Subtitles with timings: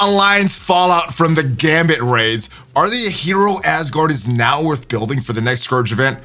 [0.00, 2.50] Alliance fallout from the Gambit raids.
[2.74, 6.18] Are they a hero Asgard is now worth building for the next Scourge event?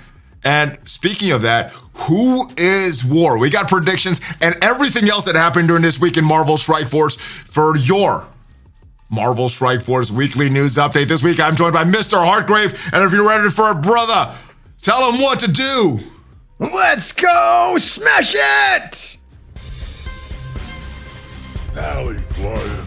[0.44, 3.38] And speaking of that, who is War?
[3.38, 7.16] We got predictions and everything else that happened during this week in Marvel Strike Force
[7.18, 8.26] for your
[9.12, 11.08] Marvel Strike Force weekly news update.
[11.08, 12.18] This week I'm joined by Mr.
[12.18, 14.34] Hartgrave, and if you're ready for a brother,
[14.82, 16.00] tell him what to do.
[16.58, 19.18] Let's go smash it!
[21.78, 22.79] Alley flying.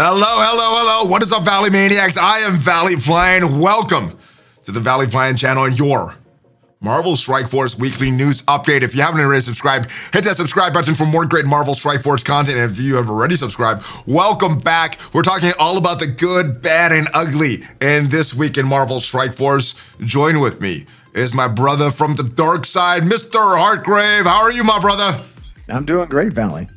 [0.00, 1.10] Hello, hello, hello.
[1.10, 2.16] What is up, Valley Maniacs?
[2.16, 3.58] I am Valley Flying.
[3.58, 4.16] Welcome
[4.62, 6.14] to the Valley Flying channel and your
[6.78, 8.82] Marvel Strike Force weekly news update.
[8.82, 12.22] If you haven't already subscribed, hit that subscribe button for more great Marvel Strike Force
[12.22, 12.58] content.
[12.58, 15.00] And if you have already subscribed, welcome back.
[15.12, 17.64] We're talking all about the good, bad, and ugly.
[17.80, 19.74] And this week in Marvel Strike Force,
[20.04, 23.58] join with me is my brother from the dark side, Mr.
[23.58, 24.26] Hartgrave.
[24.26, 25.18] How are you, my brother?
[25.68, 26.68] I'm doing great, Valley.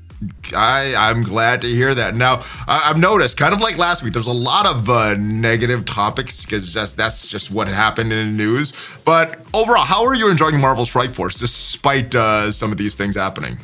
[0.55, 2.15] I, I'm glad to hear that.
[2.15, 5.85] Now, I, have noticed, kind of like last week, there's a lot of uh, negative
[5.85, 8.73] topics because just that's just what happened in the news.
[9.03, 13.15] But overall, how are you enjoying Marvel Strike Force despite uh, some of these things
[13.15, 13.57] happening?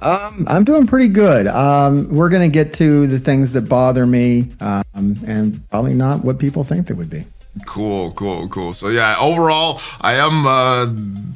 [0.00, 1.48] Um, I'm doing pretty good.
[1.48, 4.84] Um, we're going to get to the things that bother me, um,
[5.26, 7.24] and probably not what people think they would be.
[7.66, 8.72] Cool, cool, cool.
[8.72, 10.46] So yeah, overall, I am.
[10.46, 11.34] Uh,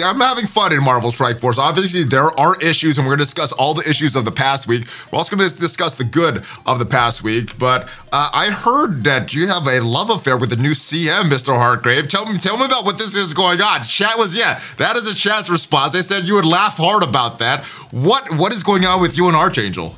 [0.00, 1.58] I'm having fun in Marvel Strike Force.
[1.58, 4.66] Obviously, there are issues, and we're going to discuss all the issues of the past
[4.66, 4.86] week.
[5.10, 7.58] We're also going to discuss the good of the past week.
[7.58, 11.56] But uh, I heard that you have a love affair with the new CM, Mr.
[11.56, 12.08] Hartgrave.
[12.08, 13.82] Tell me, tell me about what this is going on.
[13.82, 15.92] Chat was yeah, that is a chat's response.
[15.92, 17.64] They said you would laugh hard about that.
[17.90, 19.96] What what is going on with you and Archangel?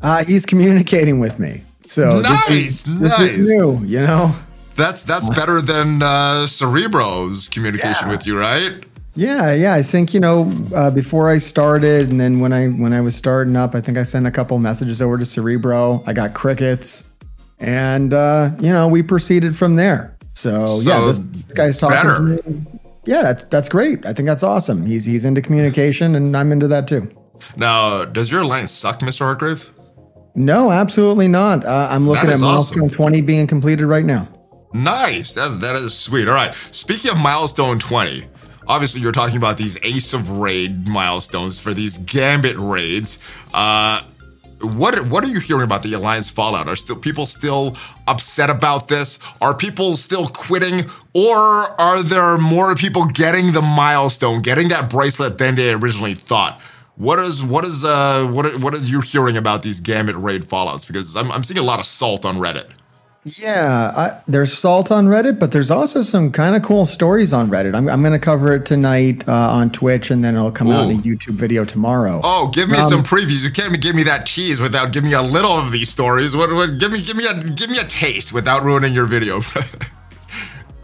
[0.00, 1.62] Uh, he's communicating with me.
[1.86, 3.18] So nice, this is, nice.
[3.18, 4.34] This is new, you know.
[4.76, 8.10] That's that's better than uh, Cerebro's communication yeah.
[8.10, 8.84] with you, right?
[9.14, 9.74] Yeah, yeah.
[9.74, 13.14] I think you know uh, before I started, and then when I when I was
[13.14, 16.02] starting up, I think I sent a couple messages over to Cerebro.
[16.06, 17.06] I got crickets,
[17.58, 20.16] and uh, you know we proceeded from there.
[20.34, 22.42] So, so yeah, this, this guy's talking better.
[22.42, 22.66] to me.
[23.04, 24.06] Yeah, that's that's great.
[24.06, 24.86] I think that's awesome.
[24.86, 27.10] He's he's into communication, and I'm into that too.
[27.56, 29.20] Now, does your alliance suck, Mr.
[29.20, 29.70] Hartgrave?
[30.34, 31.64] No, absolutely not.
[31.64, 32.96] Uh, I'm looking at milestone awesome.
[32.96, 34.28] 20 being completed right now.
[34.72, 35.32] Nice.
[35.32, 36.28] That's that is sweet.
[36.28, 36.54] All right.
[36.70, 38.26] Speaking of milestone 20,
[38.66, 43.18] obviously you're talking about these Ace of Raid milestones for these Gambit raids.
[43.52, 44.02] Uh,
[44.62, 46.68] what what are you hearing about the Alliance fallout?
[46.68, 49.18] Are still people still upset about this?
[49.40, 55.38] Are people still quitting, or are there more people getting the milestone, getting that bracelet
[55.38, 56.60] than they originally thought?
[56.96, 60.86] What is what is uh what what are you hearing about these Gambit raid fallouts?
[60.86, 62.70] Because I'm I'm seeing a lot of salt on Reddit.
[63.24, 67.48] Yeah, I, there's salt on Reddit, but there's also some kind of cool stories on
[67.48, 67.76] Reddit.
[67.76, 70.72] I'm, I'm going to cover it tonight uh, on Twitch, and then it'll come Ooh.
[70.72, 72.20] out in a YouTube video tomorrow.
[72.24, 73.44] Oh, give me um, some previews.
[73.44, 76.34] You can't give me that cheese without giving me a little of these stories.
[76.34, 76.78] What, what?
[76.78, 79.40] Give me, give me a, give me a taste without ruining your video.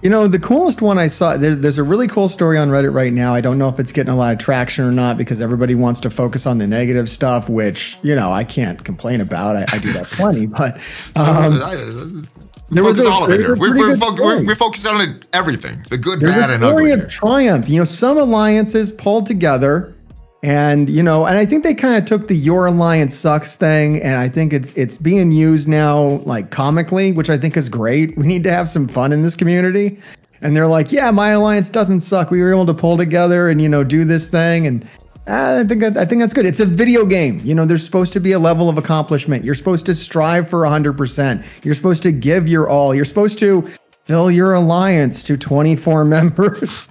[0.00, 2.94] You know, the coolest one I saw, there's, there's a really cool story on Reddit
[2.94, 3.34] right now.
[3.34, 5.98] I don't know if it's getting a lot of traction or not because everybody wants
[6.00, 9.56] to focus on the negative stuff, which, you know, I can't complain about.
[9.56, 10.76] I, I do that plenty, but.
[11.16, 12.26] Um,
[12.70, 13.56] there was a, all of it here.
[13.56, 16.90] We, we're, fo- we're, we're, focused on everything the good, There's bad, and ugly.
[16.90, 17.68] of triumph.
[17.68, 19.96] You know, some alliances pulled together
[20.42, 24.00] and you know, and I think they kind of took the "Your Alliance Sucks" thing,
[24.02, 28.16] and I think it's it's being used now like comically, which I think is great.
[28.16, 30.00] We need to have some fun in this community,
[30.40, 32.30] and they're like, "Yeah, my alliance doesn't suck.
[32.30, 34.84] We were able to pull together and you know do this thing." And
[35.26, 36.46] uh, I think that, I think that's good.
[36.46, 37.40] It's a video game.
[37.42, 39.44] You know, there's supposed to be a level of accomplishment.
[39.44, 41.64] You're supposed to strive for 100%.
[41.64, 42.94] You're supposed to give your all.
[42.94, 43.68] You're supposed to
[44.04, 46.88] fill your alliance to 24 members.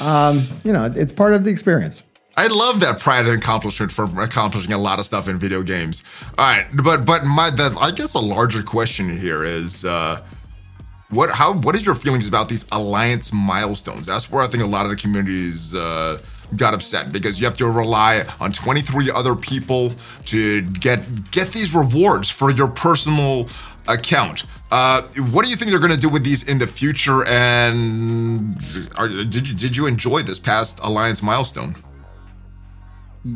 [0.00, 2.02] um, you know, it's part of the experience.
[2.38, 6.02] I love that pride and accomplishment for accomplishing a lot of stuff in video games.
[6.36, 10.22] All right, but but my the, I guess a larger question here is uh,
[11.08, 14.06] what how what is your feelings about these alliance milestones?
[14.06, 16.20] That's where I think a lot of the communities uh,
[16.56, 19.92] got upset because you have to rely on 23 other people
[20.26, 23.48] to get get these rewards for your personal
[23.88, 24.44] account.
[24.70, 25.00] Uh,
[25.30, 27.24] what do you think they're going to do with these in the future?
[27.24, 28.54] And
[28.96, 31.76] are, did you did you enjoy this past alliance milestone?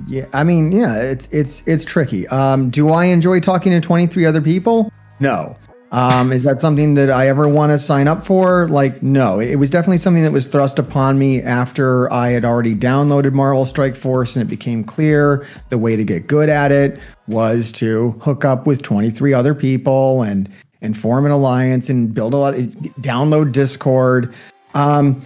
[0.07, 2.29] Yeah, I mean, yeah, it's it's it's tricky.
[2.29, 4.93] Um, do I enjoy talking to 23 other people?
[5.19, 5.57] No.
[5.91, 8.69] Um, is that something that I ever want to sign up for?
[8.69, 9.41] Like, no.
[9.41, 13.67] It was definitely something that was thrust upon me after I had already downloaded Marvel
[13.67, 18.13] Strike Force, and it became clear the way to get good at it was to
[18.21, 20.49] hook up with 23 other people and
[20.83, 22.55] and form an alliance and build a lot.
[22.55, 24.33] Download Discord.
[24.75, 25.21] Um,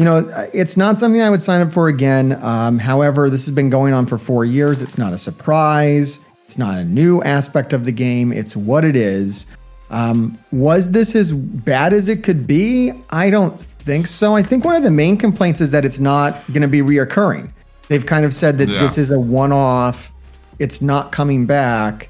[0.00, 2.38] you know, it's not something I would sign up for again.
[2.42, 4.80] Um, however, this has been going on for four years.
[4.80, 6.24] It's not a surprise.
[6.44, 8.32] It's not a new aspect of the game.
[8.32, 9.44] It's what it is.
[9.90, 12.92] Um, was this as bad as it could be?
[13.10, 14.34] I don't think so.
[14.34, 17.52] I think one of the main complaints is that it's not going to be reoccurring.
[17.88, 18.80] They've kind of said that Yeah.
[18.80, 20.10] this is a one off,
[20.58, 22.08] it's not coming back.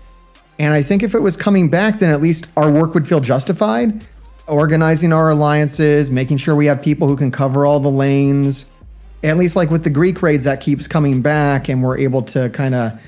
[0.60, 3.18] And I think if it was coming back, then at least our work would feel
[3.18, 4.04] justified.
[4.50, 8.66] Organizing our alliances, making sure we have people who can cover all the lanes.
[9.22, 12.50] At least, like with the Greek raids, that keeps coming back, and we're able to
[12.50, 13.00] kind of,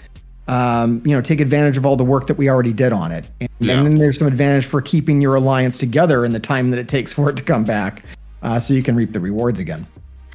[0.47, 3.27] um, you know, take advantage of all the work that we already did on it.
[3.41, 3.75] And, Yeah.
[3.75, 6.87] and then there's some advantage for keeping your alliance together in the time that it
[6.87, 8.05] takes for it to come back,
[8.43, 9.87] uh, so you can reap the rewards again.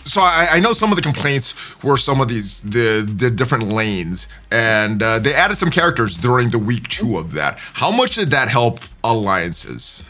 [0.03, 1.53] So I, I know some of the complaints
[1.83, 6.49] were some of these the the different lanes, and uh, they added some characters during
[6.49, 7.57] the week two of that.
[7.73, 10.03] How much did that help alliances?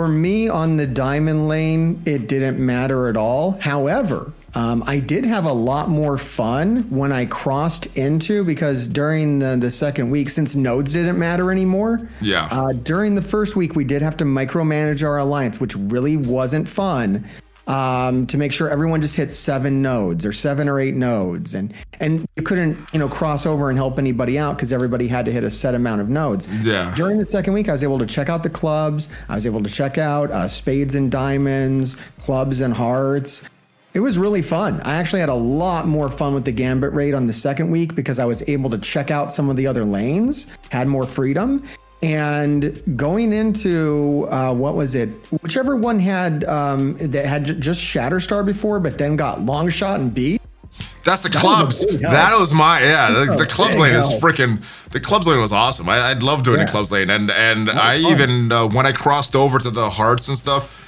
[0.00, 3.58] For me on the diamond lane, it didn't matter at all.
[3.60, 9.40] However, um, I did have a lot more fun when I crossed into because during
[9.40, 12.48] the, the second week, since nodes didn't matter anymore, Yeah.
[12.50, 16.66] uh, during the first week, we did have to micromanage our alliance, which really wasn't
[16.66, 17.22] fun.
[17.70, 21.72] Um, to make sure everyone just hit seven nodes or seven or eight nodes, and
[22.00, 25.30] and you couldn't you know cross over and help anybody out because everybody had to
[25.30, 26.48] hit a set amount of nodes.
[26.66, 26.92] Yeah.
[26.96, 29.08] During the second week, I was able to check out the clubs.
[29.28, 33.48] I was able to check out uh, spades and diamonds, clubs and hearts.
[33.94, 34.80] It was really fun.
[34.84, 37.94] I actually had a lot more fun with the gambit raid on the second week
[37.94, 41.64] because I was able to check out some of the other lanes, had more freedom.
[42.02, 45.08] And going into uh, what was it?
[45.42, 50.14] Whichever one had um, that had j- just Shatterstar before, but then got Longshot and
[50.14, 50.40] beat.
[51.04, 51.84] That's the a clubs.
[51.98, 53.10] That was my yeah.
[53.10, 54.62] The, the clubs lane is freaking.
[54.92, 55.88] The clubs lane was awesome.
[55.90, 56.70] I, I love doing the Yeah.
[56.70, 58.12] clubs lane, and and I fun.
[58.12, 60.78] even uh, when I crossed over to the hearts and stuff.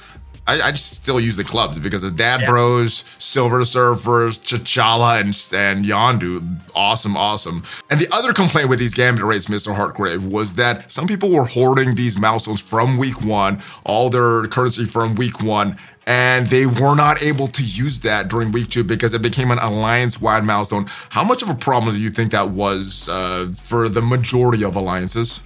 [0.45, 5.33] I, I just still use the clubs because the Dad Bros, Silver Surfers, T'Challa, and
[5.53, 6.45] and Yondu,
[6.75, 7.63] awesome, awesome.
[7.89, 9.73] And the other complaint with these Gambit raids, Mr.
[9.73, 14.85] Hartgrave, was that some people were hoarding these milestones from week one, all their currency
[14.85, 19.13] from week one, and they were not able to use that during week two because
[19.13, 20.85] it became an alliance-wide milestone.
[21.09, 24.75] How much of a problem do you think that was uh, for the majority of
[24.75, 25.39] alliances?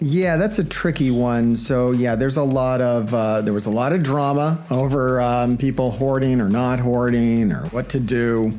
[0.00, 1.56] Yeah, that's a tricky one.
[1.56, 5.56] So yeah, there's a lot of uh, there was a lot of drama over um,
[5.56, 8.52] people hoarding or not hoarding or what to do.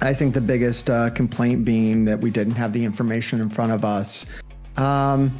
[0.00, 3.72] I think the biggest uh, complaint being that we didn't have the information in front
[3.72, 4.26] of us.
[4.76, 5.30] Um,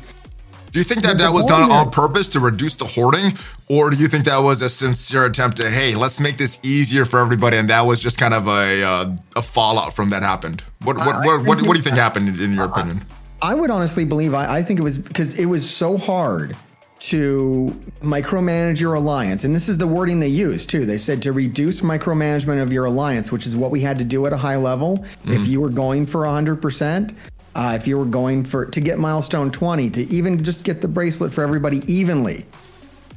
[0.73, 3.32] Do you think that that was done on purpose to reduce the hoarding,
[3.69, 7.05] or do you think that was a sincere attempt to, hey, let's make this easier
[7.05, 10.62] for everybody, and that was just kind of a uh, a fallout from that happened?
[10.82, 12.69] What what I what, what, think what do you think happened in, in your Uh,
[12.69, 13.05] opinion?
[13.43, 16.56] I would honestly believe I, I think it was because it was so hard
[17.00, 17.67] to
[18.00, 19.43] micromanage your alliance.
[19.43, 20.87] And this is the wording they used too.
[20.87, 24.25] They said to reduce micromanagement of your alliance, which is what we had to do
[24.27, 25.05] at a high level.
[25.27, 27.17] If you were going for 100%,
[27.56, 30.87] uh, if you were going for to get milestone 20, to even just get the
[30.87, 32.47] bracelet for everybody evenly.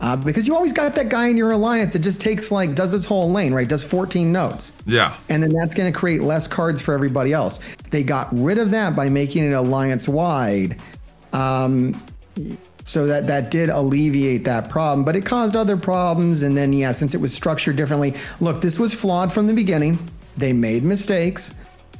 [0.01, 2.92] Uh, because you always got that guy in your alliance that just takes like does
[2.92, 6.47] this whole lane right does 14 notes Yeah, and then that's going to create less
[6.47, 7.59] cards for everybody else.
[7.92, 10.80] They got rid of that by making it alliance wide.
[11.31, 12.01] Um,
[12.86, 16.44] so that that did alleviate that problem, but it caused other problems.
[16.44, 19.98] And then yeah, since it was structured differently, look, this was flawed from the beginning.
[20.38, 21.55] They made mistakes.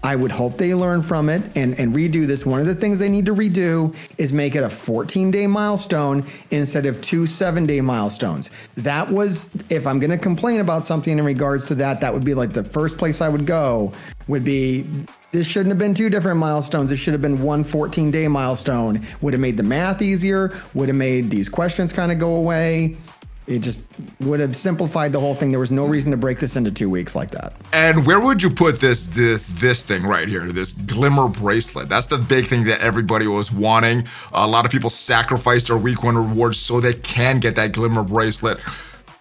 [0.06, 2.46] I would hope they learn from it and, and redo this.
[2.46, 6.24] One of the things they need to redo is make it a 14 day milestone
[6.52, 8.52] instead of two seven day milestones.
[8.78, 12.24] That was, if I'm going to complain about something in regards to that, that would
[12.24, 13.92] be like the first place I would go
[14.28, 14.86] would be
[15.32, 16.92] this shouldn't have been two different milestones.
[16.92, 19.02] It should have been one 14 day milestone.
[19.22, 22.96] Would have made the math easier, would have made these questions kind of go away.
[23.48, 23.84] It just
[24.22, 25.52] would have simplified the whole thing.
[25.52, 27.54] There was no reason to break this into two weeks like that.
[27.74, 30.48] and where would you put this this this thing right here?
[30.52, 31.88] This glimmer bracelet.
[31.88, 34.06] That's the big thing that everybody was wanting.
[34.34, 38.04] A lot of people sacrificed their week one rewards so they can get that glimmer
[38.04, 38.60] bracelet.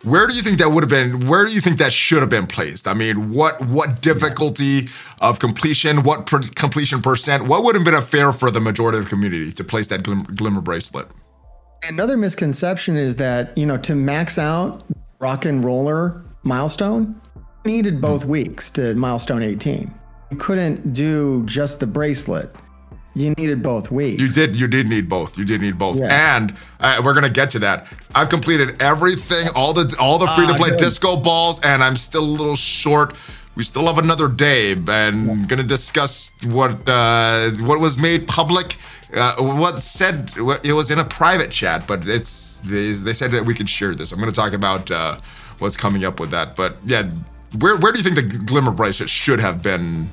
[0.04, 1.26] Where do you think that would have been?
[1.28, 2.86] Where do you think that should have been placed?
[2.86, 4.88] I mean, what what difficulty
[5.20, 6.02] of completion?
[6.02, 7.44] What per, completion percent?
[7.44, 10.02] What would have been a fair for the majority of the community to place that
[10.02, 11.08] glimmer, glimmer bracelet?
[11.88, 14.82] Another misconception is that, you know, to max out
[15.18, 17.20] rock and roller milestone,
[17.64, 19.92] you needed both weeks to milestone 18.
[20.30, 22.54] You couldn't do just the bracelet.
[23.16, 24.20] You needed both weeks.
[24.20, 24.58] You did.
[24.58, 25.38] You did need both.
[25.38, 25.98] You did need both.
[25.98, 26.36] Yeah.
[26.36, 27.86] And uh, we're gonna get to that.
[28.12, 30.78] I've completed everything, all the all the free to play Ah, good.
[30.80, 33.14] disco balls, and I'm still a little short.
[33.56, 38.76] We still have another day, and gonna discuss what uh, what was made public.
[39.14, 40.32] Uh, what said
[40.64, 43.94] it was in a private chat, but it's they, they said that we could share
[43.94, 44.10] this.
[44.10, 45.18] I'm gonna talk about uh,
[45.60, 46.56] what's coming up with that.
[46.56, 47.08] But yeah,
[47.60, 50.08] where where do you think the Glimmer bracelet should have been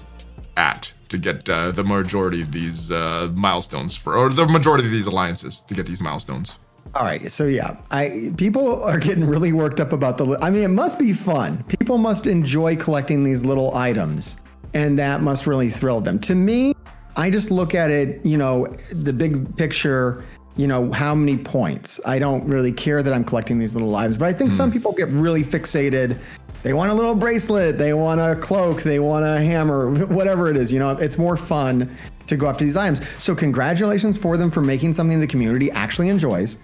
[0.55, 4.91] at to get uh, the majority of these uh, milestones for, or the majority of
[4.91, 6.60] these alliances to get these milestones?
[6.93, 10.38] All right, so yeah, I people are getting really worked up about the.
[10.41, 11.63] I mean, it must be fun.
[11.63, 14.38] People must enjoy collecting these little items,
[14.73, 16.19] and that must really thrill them.
[16.19, 16.73] To me,
[17.15, 20.25] I just look at it, you know, the big picture.
[20.57, 22.01] You know, how many points?
[22.05, 24.73] I don't really care that I'm collecting these little items, but I think some hmm.
[24.73, 26.19] people get really fixated.
[26.63, 30.57] They want a little bracelet, they want a cloak, they want a hammer, whatever it
[30.57, 30.71] is.
[30.71, 31.95] You know, it's more fun
[32.27, 33.07] to go after these items.
[33.21, 36.57] So, congratulations for them for making something the community actually enjoys.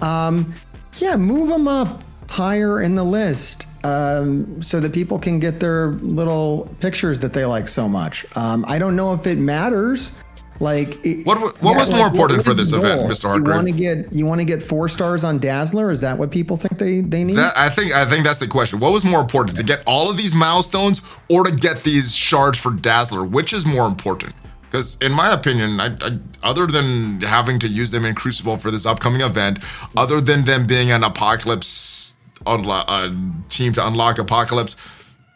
[0.00, 0.54] Um,
[0.98, 5.92] yeah, move them up higher in the list um, so that people can get their
[5.92, 8.26] little pictures that they like so much.
[8.36, 10.12] Um, I don't know if it matters.
[10.60, 13.28] Like, it- What- what was more important for this event, Mr.
[13.30, 13.36] Mr.
[13.36, 15.92] You want to get you want to get four stars on Dazzler?
[15.92, 17.36] Is that what people think they they need?
[17.36, 18.80] That, I think I think that's the question.
[18.80, 22.58] What was more important, to get all of these milestones or to get these shards
[22.58, 23.24] for Dazzler?
[23.24, 24.34] Which is more important?
[24.70, 28.70] Because in my opinion, I, I, other than having to use them in Crucible for
[28.70, 29.60] this upcoming event,
[29.96, 33.08] other than them being an Apocalypse unlo- uh,
[33.48, 34.76] team to unlock Apocalypse,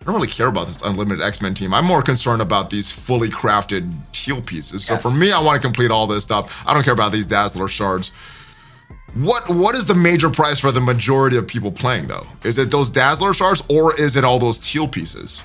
[0.03, 1.73] I don't really care about this unlimited X-Men team.
[1.73, 4.85] I'm more concerned about these fully crafted teal pieces.
[4.85, 5.03] So Yes.
[5.03, 6.53] for me, I want to complete all this stuff.
[6.67, 8.11] I don't care about these Dazzler shards.
[9.15, 12.27] What what is the major price for the majority of people playing though?
[12.45, 15.45] Is it those Dazzler shards or is it all those teal pieces?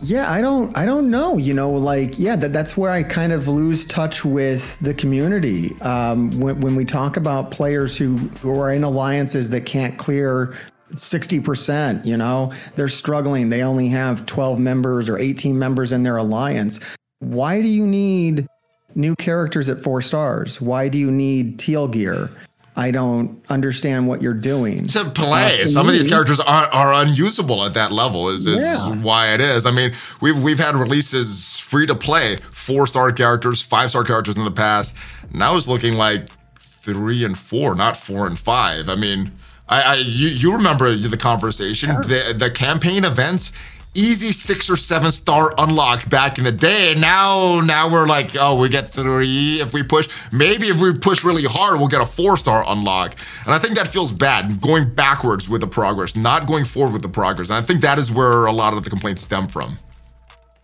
[0.00, 1.36] Yeah, I don't I don't know.
[1.36, 5.78] You know, like yeah, that, that's where I kind of lose touch with the community.
[5.80, 10.56] Um, when, when we talk about players who, who are in alliances that can't clear
[10.94, 13.48] 60%, you know, they're struggling.
[13.48, 16.80] They only have 12 members or 18 members in their alliance.
[17.20, 18.46] Why do you need
[18.94, 20.60] new characters at 4 stars?
[20.60, 22.30] Why do you need teal gear?
[22.74, 24.86] I don't understand what you're doing.
[24.88, 28.30] To play, Uh, some of these characters are, are unusable at that level.
[28.30, 28.88] Is, is Yeah.
[28.96, 29.66] why it is.
[29.66, 34.38] I mean, we've we've had releases free to play, four star characters, five star characters
[34.38, 34.94] in the past.
[35.34, 38.88] Now it's looking like three and four, not four and five.
[38.88, 39.32] I mean,
[39.72, 43.52] I, I you you remember the conversation, the the campaign events.
[43.94, 46.94] Easy six or seven star unlock back in the day.
[46.94, 50.08] Now, now we're like, oh, we get three if we push.
[50.32, 53.16] Maybe if we push really hard, we'll get a four star unlock.
[53.44, 57.02] And I think that feels bad, going backwards with the progress, not going forward with
[57.02, 57.50] the progress.
[57.50, 59.78] And I think that is where a lot of the complaints stem from.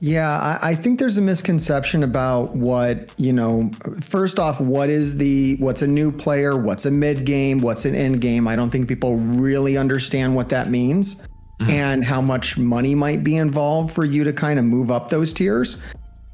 [0.00, 5.16] Yeah, I, I think there's a misconception about what, you know, first off, what is
[5.16, 8.46] the, what's a new player, what's a mid game, what's an end game.
[8.46, 11.26] I don't think people really understand what that means
[11.68, 15.32] and how much money might be involved for you to kind of move up those
[15.32, 15.82] tiers.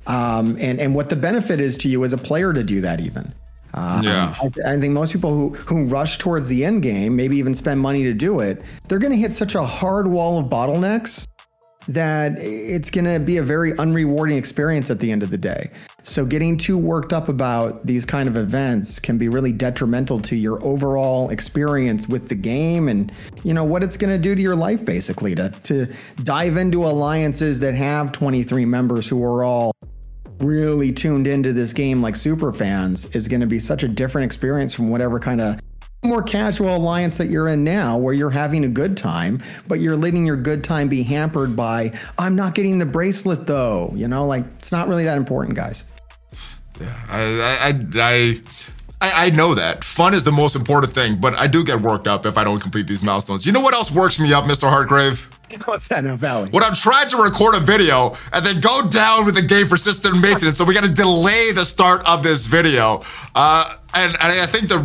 [0.07, 3.01] Um, and, and what the benefit is to you as a player to do that
[3.01, 3.33] even.
[3.73, 4.35] Um, Yeah.
[4.43, 7.81] I, I think most people who who rush towards the end game, maybe even spend
[7.81, 11.27] money to do it, they're going to hit such a hard wall of bottlenecks
[11.89, 15.71] that it's going to be a very unrewarding experience at the end of the day.
[16.03, 20.37] So getting too worked up about these kind of events can be really detrimental to
[20.37, 23.13] your overall experience with the game and
[23.43, 25.87] you know what it's going to do to your life basically to to
[26.23, 29.73] dive into alliances that have 23 members who are all
[30.41, 34.25] really tuned into this game like super fans is going to be such a different
[34.25, 35.61] experience from whatever kind of
[36.05, 39.97] more casual alliance that you're in now where you're having a good time but you're
[39.97, 44.27] letting your good time be hampered by i'm not getting the bracelet though you know
[44.27, 45.85] like it's not really that important guys
[47.09, 47.23] I,
[47.63, 48.41] I, I,
[49.01, 52.07] I, I know that fun is the most important thing, but I do get worked
[52.07, 53.47] up if I don't complete these milestones.
[53.47, 54.69] You know what else works me up, Mr.
[54.69, 55.29] Hargrave?
[55.65, 59.25] what's that now valley When I'm trying to record a video and then go down
[59.25, 62.47] with the game for system maintenance, so we got to delay the start of this
[62.47, 63.03] video.
[63.35, 64.79] Uh, and, and I think the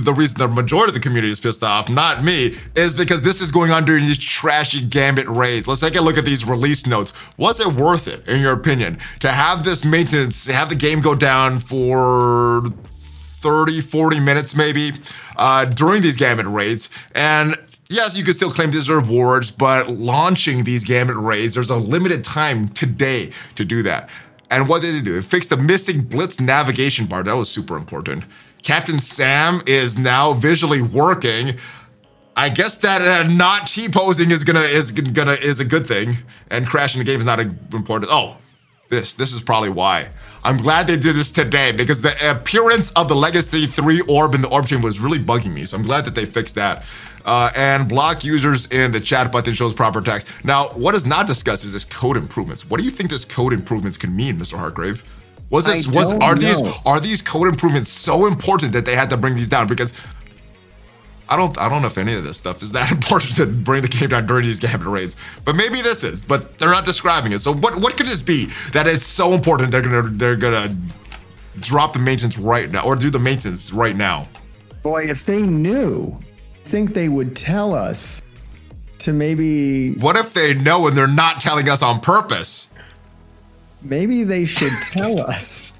[0.00, 3.40] the reason the majority of the community is pissed off, not me, is because this
[3.40, 5.66] is going on during these trashy Gambit raids.
[5.66, 7.12] Let's take a look at these release notes.
[7.36, 11.14] Was it worth it, in your opinion, to have this maintenance, have the game go
[11.14, 12.62] down for
[13.44, 14.92] 30, 40 minutes maybe
[15.36, 16.88] uh, during these Gambit raids.
[17.14, 17.56] And
[17.88, 22.24] yes, you can still claim these rewards, but launching these Gambit raids, there's a limited
[22.24, 24.10] time today to do that.
[24.50, 25.14] And what did they do?
[25.14, 27.22] They fixed the missing Blitz navigation bar.
[27.22, 28.24] That was super important.
[28.62, 31.56] Captain Sam is now visually working.
[32.36, 36.16] I guess that uh, not T posing is gonna is gonna is a good thing,
[36.50, 38.10] and crashing the game is not important.
[38.10, 38.38] Oh,
[38.88, 40.08] this this is probably why.
[40.42, 44.42] I'm glad they did this today because the appearance of the Legacy 3 orb in
[44.42, 45.64] the orb chain was really bugging me.
[45.64, 46.84] So I'm glad that they fixed that.
[47.24, 50.28] Uh, and block users in the chat button shows proper text.
[50.44, 52.68] Now, what is not discussed is this code improvements.
[52.68, 54.58] What do you think this code improvements can mean, Mr.
[54.58, 55.02] Hargrave?
[55.50, 59.08] Was this was don't are these are these code improvements so important that they had
[59.10, 59.66] to bring these down?
[59.66, 59.92] Because
[61.28, 63.82] I don't I don't know if any of this stuff is that important to bring
[63.82, 66.24] the game down during these gambit raids, but maybe this is.
[66.26, 67.40] But they're not describing it.
[67.40, 70.76] So what what could this be that it's so important they're gonna they're gonna
[71.60, 74.26] drop the maintenance right now or do the maintenance right now?
[74.82, 76.23] Boy, if they knew, I
[76.64, 78.20] think they would tell us
[79.00, 82.68] to maybe What if they know and they're not telling us on purpose?
[83.82, 85.72] maybe they should tell us.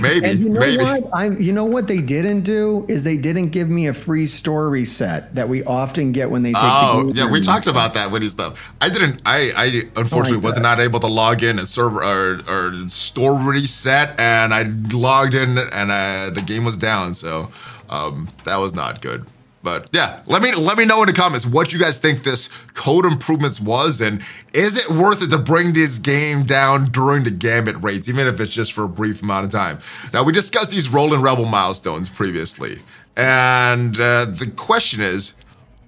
[0.00, 0.82] maybe And you know maybe.
[0.82, 1.04] what?
[1.12, 4.68] I you know what they didn't do is they didn't give me a free store
[4.70, 8.10] reset that we often get when they take Oh the yeah, we talked about that
[8.10, 8.72] with his stuff.
[8.80, 9.22] I didn't.
[9.26, 13.34] I I unfortunately like was not able to log in and server or, or store
[13.40, 14.64] reset, and I
[14.96, 17.14] logged in and uh, the game was down.
[17.14, 17.48] So
[17.90, 19.26] um, that was not good.
[19.66, 22.46] But yeah, let me let me know in the comments what you guys think this
[22.74, 24.22] code improvements was, and
[24.54, 28.38] is it worth it to bring this game down during the gambit raids, even if
[28.38, 29.80] it's just for a brief amount of time?
[30.12, 32.78] Now we discussed these Rolling Rebel milestones previously,
[33.16, 35.34] and uh, the question is,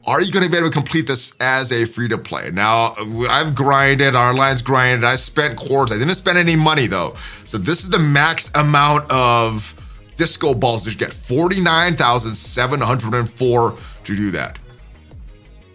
[0.07, 2.51] are you going to be able to complete this as a free to play?
[2.51, 2.95] Now,
[3.31, 5.95] I've grinded, our line's grinded, I spent quarters.
[5.95, 7.15] I didn't spend any money though.
[7.45, 9.73] So this is the max amount of
[10.19, 14.59] disco balls get 49,704 to do that.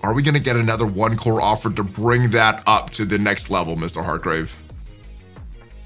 [0.02, 3.18] Are we going to get another one core offer to bring that up to the
[3.18, 4.04] next level, Mr.
[4.04, 4.54] Hartgrave?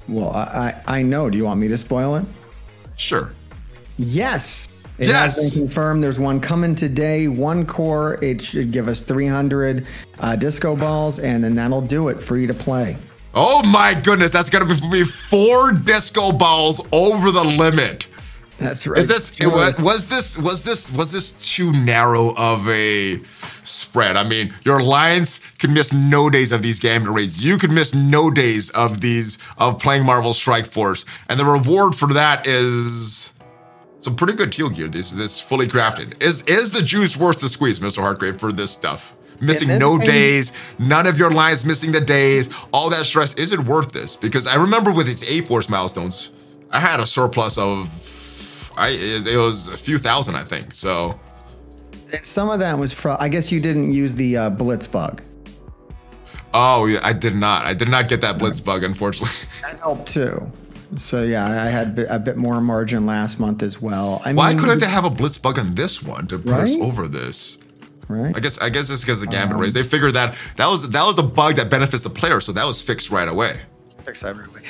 [0.08, 1.30] Well, I, I I know.
[1.30, 2.24] Do you want me to spoil it?
[2.96, 3.32] Sure.
[3.96, 4.68] Yes.
[4.98, 5.36] It Yes.
[5.36, 6.02] has been confirmed.
[6.02, 7.28] There's one coming today.
[7.28, 8.18] One core.
[8.20, 9.86] It should give us 300
[10.18, 12.20] uh, disco balls, and then that'll do it.
[12.20, 12.96] Free to play.
[13.34, 18.08] Oh my goodness, that's going to be four disco balls over the limit.
[18.58, 18.98] That's right.
[18.98, 23.20] Is this it was, was this was this was this too narrow of a
[23.62, 24.16] spread?
[24.16, 27.42] I mean, your alliance could miss no days of these gambit raids.
[27.42, 31.94] You could miss no days of these of playing Marvel Strike Force, and the reward
[31.94, 33.32] for that is
[34.00, 34.88] some pretty good teal gear.
[34.88, 36.20] This this fully crafted.
[36.20, 39.14] Is is the juice worth the squeeze, Mister Hartgrave, for this stuff?
[39.40, 43.34] Missing then- no days, none of your lines missing the days, all that stress.
[43.34, 44.16] Is it worth this?
[44.16, 46.32] Because I remember with these A Force milestones,
[46.72, 47.88] I had a surplus of,
[48.78, 50.72] I it, it was a few thousand, I think.
[50.74, 51.18] So
[52.22, 53.16] Some of that was from.
[53.20, 55.22] I guess you didn't use the uh, blitz bug.
[56.54, 57.66] Oh yeah, I did not.
[57.66, 59.48] I did not get that blitz bug, unfortunately.
[59.62, 60.50] That helped too.
[60.96, 64.22] So yeah, I had a bit more margin last month as well.
[64.24, 66.76] I Why mean, couldn't they have a blitz bug on this one to put us
[66.76, 67.58] over this?
[68.08, 68.34] Right.
[68.34, 69.74] I guess I guess it's because the gambit Um, raise.
[69.74, 72.64] They figured that that was that was a bug that benefits the player, so that
[72.64, 73.60] was fixed right away.
[74.00, 74.64] Fixed right everybody.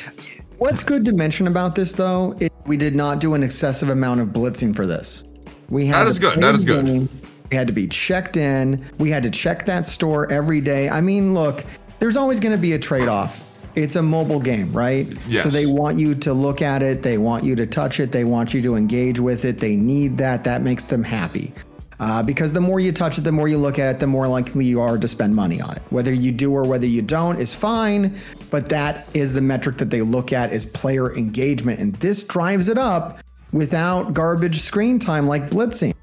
[0.59, 4.21] What's good to mention about this though is we did not do an excessive amount
[4.21, 5.25] of blitzing for this.
[5.69, 6.41] We had That to good.
[6.43, 6.85] the is good.
[6.87, 7.09] game.
[7.51, 8.85] We had to be checked in.
[8.99, 10.89] We had to check that store every day.
[10.89, 11.65] I mean, look,
[12.01, 13.45] there's always going to be a trade-off.
[13.77, 15.07] It's a mobile game, right?
[15.29, 15.45] Yes.
[15.45, 18.25] So they want you to look at it, they want you to touch it, they
[18.25, 19.61] want you to engage with it.
[19.61, 20.43] They need that.
[20.43, 21.55] That makes them happy.
[22.01, 24.29] Uh, because the more you touch it, the more you look at it, the more
[24.29, 25.83] likely you are to spend money on it.
[25.91, 28.17] Whether you do or whether you don't is fine,
[28.51, 32.69] but that is the metric that they look at is player engagement, and this drives
[32.69, 33.19] it up
[33.53, 35.95] without garbage screen time like blitzing.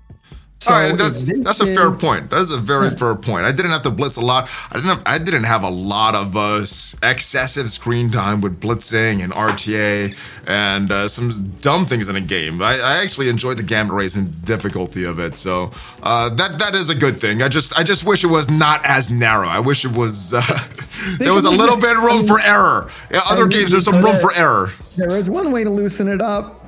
[0.65, 2.32] So All right, that's that's a fair point.
[2.32, 3.45] That's a very fair point.
[3.45, 4.49] I didn't have to blitz a lot.
[4.71, 6.65] I didn't have, I didn't have a lot of uh,
[7.08, 10.15] excessive screen time with blitzing and RTA
[10.47, 11.30] and uh, some
[11.62, 12.63] dumb things in a game.
[12.63, 15.36] I, I actually enjoyed the gambit raids and difficulty of it.
[15.36, 15.69] So
[16.01, 17.43] uh, that that is a good thing.
[17.43, 19.47] I just I just wish it was not as narrow.
[19.47, 20.41] I wish it was uh,
[21.19, 22.89] there was a little bit it- room for error.
[23.12, 24.71] In other games, there's some room for error.
[24.97, 26.64] There is one way to loosen it up.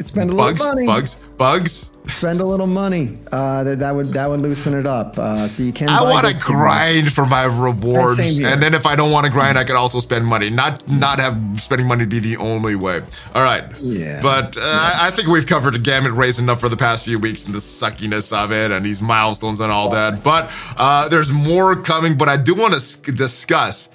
[0.00, 0.86] Spend a little money.
[0.86, 1.92] bugs, bugs.
[2.06, 3.18] Spend a little money.
[3.30, 5.18] Uh, that, that would that would loosen it up.
[5.18, 5.88] Uh, so you can.
[5.88, 9.56] I want to grind for my rewards, and then if I don't want to grind,
[9.56, 10.50] I can also spend money.
[10.50, 13.02] Not not have spending money be the only way.
[13.34, 13.64] All right.
[13.80, 14.20] Yeah.
[14.20, 17.18] But uh, I, I think we've covered the gambit raids enough for the past few
[17.20, 20.24] weeks and the suckiness of it and these milestones and all that.
[20.24, 22.16] But uh, there's more coming.
[22.16, 23.90] But I do want to discuss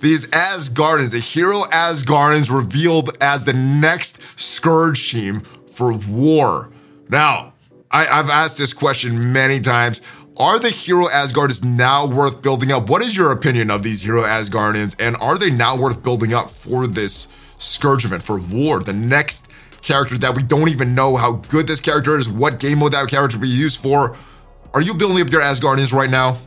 [0.00, 6.70] these Asgardians, the hero Asgardians revealed as the next Scourge team for war.
[7.08, 7.52] Now,
[7.90, 10.02] I, I've asked this question many times.
[10.36, 12.90] Are the hero Asgardians now worth building up?
[12.90, 14.94] What is your opinion of these hero Asgardians?
[14.98, 17.28] And are they now worth building up for this
[17.58, 18.80] Scourge event, for war?
[18.80, 19.48] The next
[19.80, 23.08] character that we don't even know how good this character is, what game mode that
[23.08, 24.16] character will be used for.
[24.74, 26.38] Are you building up your Asgardians right now?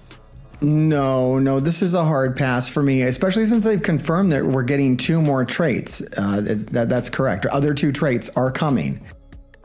[0.62, 4.64] No, no, this is a hard pass for me, especially since they've confirmed that we're
[4.64, 6.02] getting two more traits.
[6.18, 6.42] Uh,
[6.72, 7.46] that, that's correct.
[7.48, 9.00] Other two traits are coming.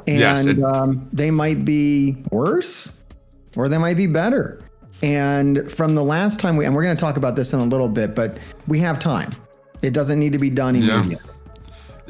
[0.07, 3.03] And Yes, it- um, they might be worse
[3.57, 4.61] or they might be better.
[5.03, 7.65] And from the last time we, and we're going to talk about this in a
[7.65, 9.33] little bit, but we have time.
[9.83, 11.17] It doesn't need to be done immediately.
[11.27, 11.33] Yeah,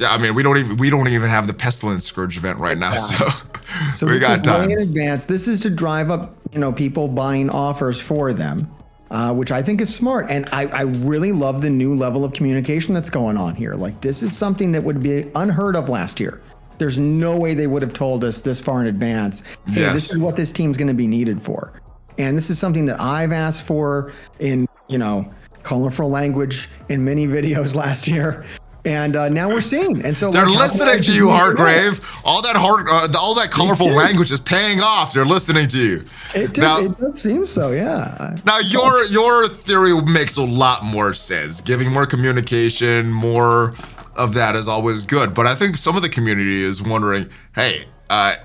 [0.05, 2.95] I mean, we don't even we don't even have the pestilence scourge event right now.
[2.97, 3.25] So
[3.95, 4.69] So We got time.
[4.69, 5.25] in advance.
[5.25, 8.69] This is to drive up, you know, people buying offers for them,
[9.09, 10.27] uh, which I think is smart.
[10.29, 13.73] And I, I really love the new level of communication that's going on here.
[13.75, 16.41] Like this is something that would be unheard of last year.
[16.77, 19.41] There's no way they would have told us this far in advance.
[19.67, 19.93] Hey, Yes.
[19.93, 21.81] this is what this team's going to be needed for.
[22.17, 25.27] And this is something that I've asked for in, you know,
[25.63, 28.45] colorful language in many videos last year.
[28.85, 30.05] And uh, now we're seeing.
[30.05, 31.29] And so They're like, listening to you?
[31.29, 31.99] Hargrave.
[32.23, 35.13] All that hard, uh, all that colorful language is paying off.
[35.13, 36.03] They're listening to you.
[36.35, 38.37] It, did, now, it does seem so, yeah.
[38.45, 41.61] now your your theory makes a lot more sense.
[41.61, 43.73] Giving more communication, more
[44.15, 45.33] of that is always good.
[45.33, 47.85] But I think some of the community is wondering, hey.
[48.09, 48.35] Uh,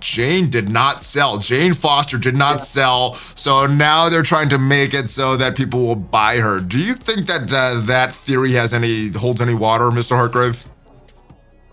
[0.00, 1.38] Jane did not sell.
[1.38, 3.14] Jane Foster did not sell.
[3.34, 6.60] So now they're trying to make it so that people will buy her.
[6.60, 10.16] Do you think that uh, that theory has any holds any water, Mr.
[10.16, 10.64] Hargrave?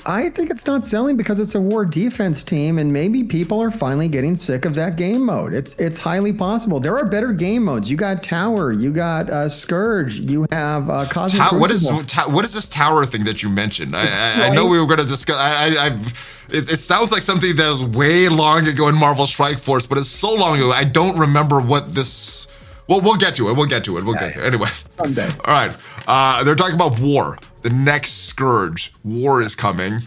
[0.10, 3.69] I think it's not selling because it's a war defense team, and maybe people are
[3.69, 5.54] finally getting sick of that game mode.
[5.54, 6.80] It's it's highly possible.
[6.80, 7.91] There are better game modes.
[7.91, 12.28] You got Tower, you got uh, Scourge, you have uh, Cosmic How, what is ta-
[12.28, 13.95] what is this tower thing that you mentioned?
[13.95, 15.38] I, I, I know we were going to discuss.
[15.38, 16.38] I, I, I've.
[16.52, 20.00] It, it sounds like something that was way long ago in Marvel Strike Force, but
[20.00, 20.72] it's so long ago.
[20.72, 22.48] I don't remember what this.
[22.88, 23.54] Well, we'll get to it.
[23.56, 24.04] We'll get to it.
[24.04, 24.48] We'll get to it.
[24.48, 24.69] Anyway.
[24.98, 25.30] Someday.
[25.45, 25.78] All right.
[26.08, 27.38] Uh, they're talking about war.
[27.62, 28.93] The next scourge.
[29.04, 29.93] War is coming.
[29.93, 30.04] And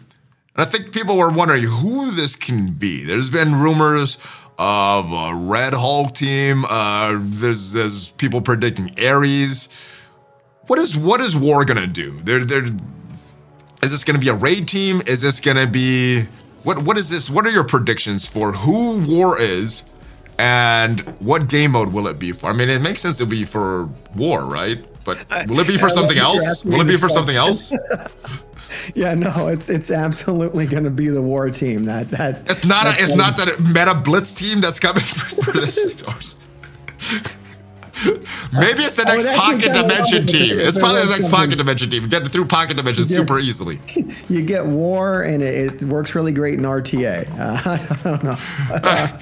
[0.57, 3.05] I think people were wondering who this can be.
[3.05, 4.19] There's been rumors
[4.59, 6.65] of a Red Hulk team.
[6.69, 9.69] Uh, there's there's people predicting Ares.
[10.67, 12.12] What is what is War gonna do?
[12.21, 15.03] There there is this gonna be a raid team?
[15.07, 16.23] Is this gonna be
[16.65, 17.29] what what is this?
[17.31, 19.85] What are your predictions for who War is?
[20.38, 22.47] And what game mode will it be for?
[22.47, 24.85] I mean, it makes sense to be for war, right?
[25.05, 26.65] But will it be for something else?
[26.65, 27.73] Will it be this for something else?
[28.95, 31.85] Yeah, no, it's it's absolutely going to be the war team.
[31.85, 32.87] That that It's not.
[32.87, 35.03] A, it's not that meta blitz team that's coming
[35.45, 36.37] for this stores.
[38.53, 40.59] Maybe it's the next actually pocket dimension team.
[40.59, 42.09] It's probably the next something- pocket dimension team.
[42.09, 43.17] Get through pocket dimension Yeah.
[43.17, 43.79] super easily.
[44.31, 47.29] You get war, and it, it works really great in RTA.
[47.38, 49.19] Uh, I don't know.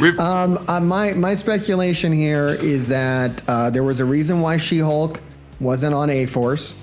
[0.00, 4.56] We've Um, uh, my my speculation here is that uh, there was a reason why
[4.56, 5.20] She-Hulk
[5.60, 6.76] wasn't on A Force,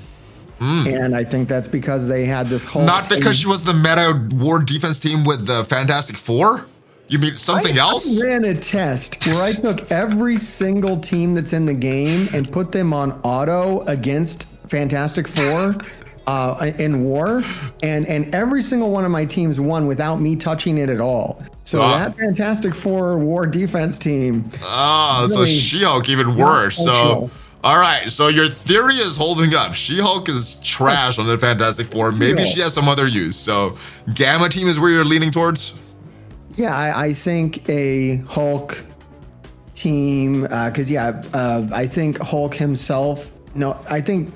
[0.59, 4.27] and I think that's because they had this whole not because she was the meta
[4.35, 6.65] war defense team with the Fantastic Four.
[7.09, 8.21] You mean something I, else?
[8.21, 12.51] I ran a test where I took every single team that's in the game and
[12.51, 15.75] put them on auto against Fantastic Four
[16.27, 17.43] uh, in war,
[17.81, 21.41] and and every single one of my teams won without me touching it at all.
[21.67, 21.97] So Ah.
[21.99, 26.77] that Fantastic Four war defense team, Oh, so really She-Hulk even worse.
[26.77, 27.29] So,
[27.61, 28.09] all right.
[28.09, 29.73] So your theory is holding up.
[29.73, 32.13] She-Hulk is trash on the Fantastic Four.
[32.13, 32.63] Maybe She-Hulk.
[32.63, 33.35] has some other use.
[33.35, 33.75] So,
[34.13, 35.73] Gamma Team is where you're leaning towards.
[36.55, 38.81] yeah, I, I think a Hulk
[39.75, 43.29] team because yeah, uh, I think Hulk himself.
[43.55, 44.33] No, I think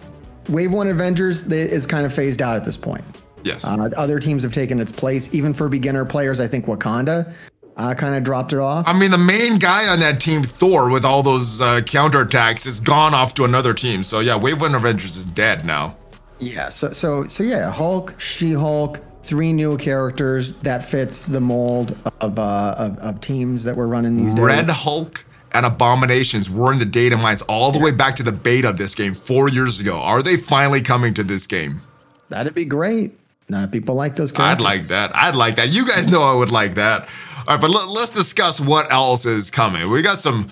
[0.49, 3.05] Wave One Avengers is kind of phased out at this point.
[3.43, 3.65] Yes.
[3.65, 5.33] Uh, other teams have taken its place.
[5.33, 7.33] Even for beginner players, I think Wakanda
[7.77, 8.87] uh, kind of dropped it off.
[8.87, 12.79] I mean, the main guy on that team, Thor, with all those uh, counterattacks, is
[12.79, 14.03] gone off to another team.
[14.03, 15.95] So yeah, Wave One Avengers is dead now.
[16.39, 16.69] yeah.
[16.69, 22.75] So so so yeah, Hulk, She-Hulk, three new characters that fits the mold of uh,
[22.77, 24.43] of, of teams that we're running these days.
[24.43, 25.23] Red Hulk
[25.53, 28.77] and Abominations were in the data mines all the way back to the beta of
[28.77, 29.97] this game four years ago.
[29.97, 31.81] Are they finally coming to this game?
[32.29, 33.11] That'd be great.
[33.53, 35.15] Uh, people like those I'd like that.
[35.15, 35.69] I'd like that.
[35.69, 37.09] You guys know I would like that.
[37.47, 39.89] All right, but let, us discuss what else is coming.
[39.89, 40.49] We got some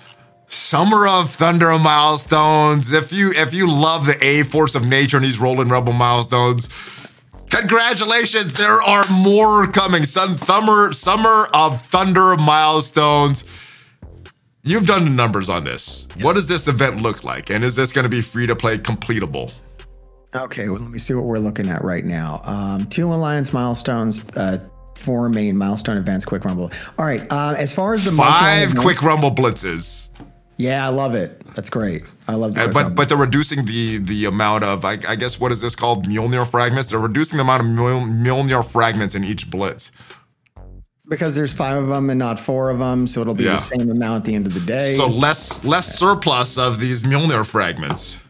[0.48, 2.92] Summer of Thunder milestones.
[2.92, 6.68] If you if you love the A Force of Nature and these Rolling Rebel milestones,
[7.48, 8.54] congratulations!
[8.54, 10.04] There are more coming.
[10.04, 13.44] Sun Summer Summer of Thunder milestones.
[14.64, 16.08] You've done the numbers on this.
[16.20, 17.50] What does this event look like?
[17.50, 19.52] And is this going to be free to play completable?
[20.34, 22.40] Okay, well, let me see what we're looking at right now.
[22.44, 24.64] Um, two alliance milestones, uh,
[24.94, 26.70] four main milestone events, quick rumble.
[26.98, 30.08] All right, uh, as far as the Five quick rumble blitzes.
[30.56, 31.40] Yeah, I love it.
[31.56, 32.04] That's great.
[32.28, 32.68] I love that.
[32.68, 35.74] Uh, but but they're reducing the the amount of I, I guess what is this
[35.74, 36.90] called Mjolnir fragments?
[36.90, 39.90] They're reducing the amount of Mjol- Mjolnir fragments in each blitz.
[41.08, 43.52] because there's five of them and not four of them, so it'll be Yeah.
[43.52, 44.94] the same amount at the end of the day.
[44.96, 48.20] So less less surplus of these Mjolnir fragments.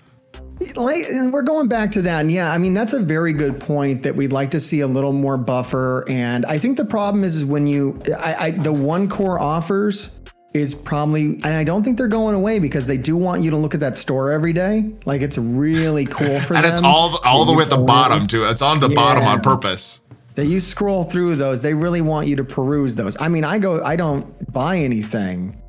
[0.76, 2.20] Like, and we're going back to that.
[2.20, 4.86] And yeah, I mean that's a very good point that we'd like to see a
[4.86, 6.04] little more buffer.
[6.08, 10.20] And I think the problem is, is when you, I, I the one core offers
[10.52, 13.56] is probably, and I don't think they're going away because they do want you to
[13.56, 14.92] look at that store every day.
[15.06, 16.72] Like it's really cool for And them.
[16.72, 18.44] it's all all the way at the bottom too.
[18.44, 20.00] It's on the bottom on purpose.
[20.34, 21.62] that you scroll through those.
[21.62, 23.16] They really want you to peruse those.
[23.20, 25.60] I mean, I go, I don't buy anything.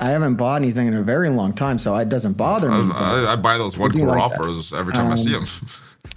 [0.00, 2.88] I haven't bought anything in a very long time, so it doesn't bother me.
[2.88, 4.40] but- I, I buy those one core like that.
[4.40, 5.46] offers every time I see them.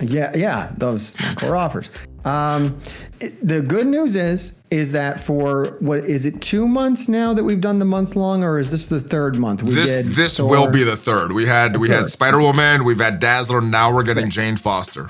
[0.02, 1.90] Yeah, yeah, those core offers.
[2.26, 2.78] Um,
[3.20, 7.44] it- the good news is, is that for what is it two months now that
[7.44, 9.64] we've done the month long, or is this the third month?
[9.64, 11.32] We This did this Thor- will be the third.
[11.32, 12.08] We had we had.
[12.08, 15.10] Spider Woman, we've had Dazzler, now we're getting Jane Foster.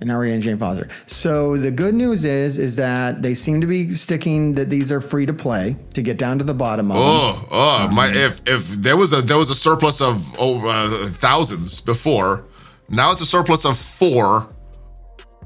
[0.00, 0.88] And now we're getting Jane Foster.
[1.06, 5.00] So the good news is, is that they seem to be sticking that these are
[5.00, 6.96] free to play to get down to the bottom of.
[6.98, 8.08] Oh, oh, Um, my!
[8.08, 12.44] If if there was a there was a surplus of over uh, thousands before,
[12.88, 14.48] now it's a surplus of four.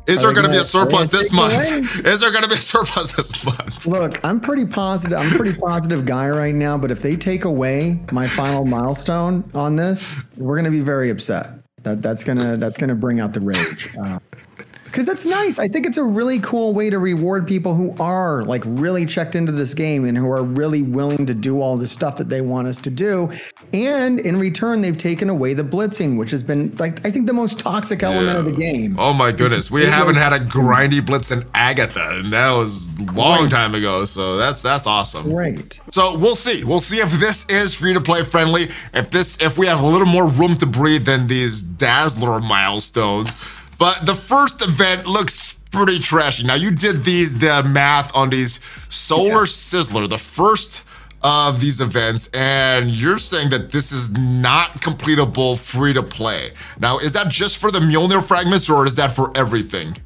[0.09, 1.53] Is there going to be a surplus this month?
[2.05, 3.87] Is there going to be a surplus this month?
[3.87, 5.17] Look, I'm pretty positive.
[5.17, 9.49] I'm a pretty positive guy right now, but if they take away my final milestone
[9.55, 11.62] on this, we're gonna be very upset.
[11.83, 13.97] That that's gonna that's gonna bring out the rage.
[14.93, 15.59] because that's nice.
[15.59, 19.35] I think it's a really cool way to reward people who are like really checked
[19.35, 22.43] into this game and who are really willing to do all the stuff that they
[22.43, 23.29] want us to do.
[23.73, 27.33] And in return, they've taken away the blitzing, which has been like I think the
[27.33, 28.97] most toxic element of the game.
[28.99, 33.13] Oh my goodness, we haven't had a grindy blitz in Agatha, and that was a
[33.13, 34.05] long time ago.
[34.05, 35.31] So that's that's awesome.
[35.33, 35.81] Great.
[35.91, 36.65] So we'll see.
[36.65, 38.69] We'll see if this is free to play friendly.
[38.93, 43.35] If this, if we have a little more room to breathe than these Dazzler milestones.
[43.83, 46.45] But the first event looks pretty trashy.
[46.45, 50.85] Now you did these the math on these Solar Sizzler, the first
[51.25, 56.53] of these events, and you're saying that this is not completable free to play.
[56.79, 59.97] Now, is that just for the Mjolnir fragments, or is that for everything?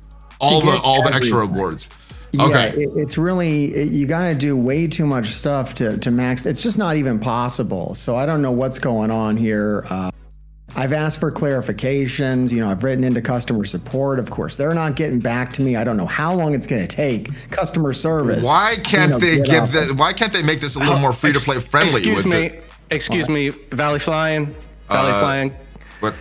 [0.41, 1.91] All the all the extra rewards.
[2.33, 2.69] Yeah, Okay.
[2.69, 6.47] it, it's really it, you got to do way too much stuff to to max.
[6.47, 7.95] It's just not even possible.
[7.95, 9.85] So I don't know what's going on here.
[9.91, 10.11] Uh,
[10.77, 12.53] I've asked for clarifications.
[12.53, 14.19] You know, I've written into customer support.
[14.19, 15.75] Of course, they're not getting back to me.
[15.77, 17.31] I don't know how long it's going to take.
[17.51, 18.45] Customer service.
[18.45, 19.69] Why can't you know, they give up.
[19.71, 19.95] the?
[19.97, 21.95] Why can't they make this a little more free to play friendly?
[21.95, 22.47] Excuse with me.
[22.47, 22.65] it?
[22.91, 23.49] Excuse me.
[23.49, 24.47] Valley Flying.
[24.89, 25.55] Valley Uh, Flying.
[26.01, 26.15] But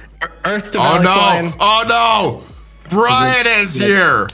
[0.45, 1.13] Earth to Valley oh no!
[1.13, 1.53] Flying.
[1.59, 2.54] Oh no!
[2.89, 4.27] Brian is here.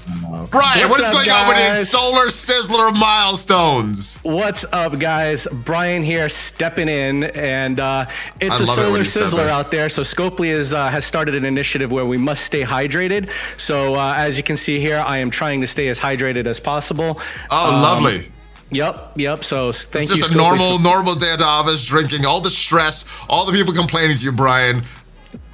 [0.49, 1.89] Brian, What's what is up, going on with these guys?
[1.89, 4.17] solar sizzler milestones?
[4.23, 5.47] What's up, guys?
[5.51, 8.05] Brian here, stepping in, and uh,
[8.41, 9.87] it's I a love it solar sizzler out there.
[9.89, 13.29] So Scopely is, uh, has started an initiative where we must stay hydrated.
[13.57, 16.59] So uh, as you can see here, I am trying to stay as hydrated as
[16.59, 17.19] possible.
[17.49, 18.31] Oh, Um, lovely.
[18.71, 19.43] Yep, yep.
[19.43, 20.17] So s- thank It's you.
[20.21, 23.51] just a normal, for- normal day at the office, drinking all the stress, all the
[23.51, 24.83] people complaining to you, Brian.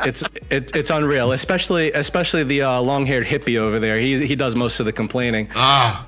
[0.06, 4.00] It's it, it's unreal, especially especially the uh, long-haired hippie over there.
[4.00, 5.48] He he does most of the complaining.
[5.56, 6.08] Ah.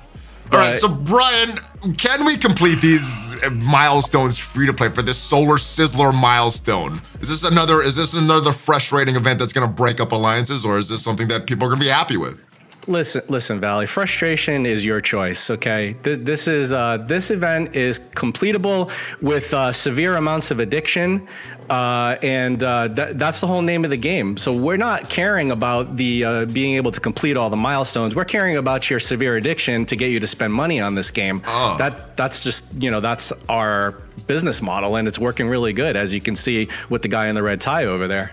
[0.52, 1.56] All right, so Brian,
[1.96, 7.00] can we complete these uh, milestones free to play for this Solar Sizzler milestone?
[7.20, 7.82] Is this another?
[7.82, 11.28] Is this another frustrating event that's going to break up alliances, or is this something
[11.28, 12.44] that people are going to be happy with?
[12.86, 13.86] Listen, listen, Valley.
[13.86, 15.50] Frustration is your choice.
[15.50, 18.90] Okay, this, this is uh, this event is completable
[19.20, 21.28] with uh, severe amounts of addiction,
[21.68, 24.36] uh, and uh, th- that's the whole name of the game.
[24.36, 28.16] So we're not caring about the uh, being able to complete all the milestones.
[28.16, 31.42] We're caring about your severe addiction to get you to spend money on this game.
[31.46, 31.76] Oh.
[31.78, 33.92] That that's just you know that's our
[34.26, 37.34] business model, and it's working really good, as you can see with the guy in
[37.34, 38.32] the red tie over there.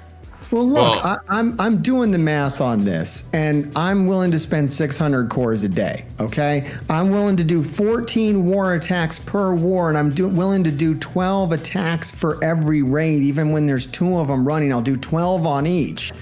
[0.50, 4.40] Well, look, Well- I, I'm I'm doing the math on this, and I'm willing to
[4.40, 6.06] spend 600 cores a day.
[6.20, 10.72] Okay, I'm willing to do 14 war attacks per war, and I'm do, willing to
[10.72, 13.24] do 12 attacks for every raid.
[13.24, 16.14] Even when there's two of them running, I'll do 12 on each.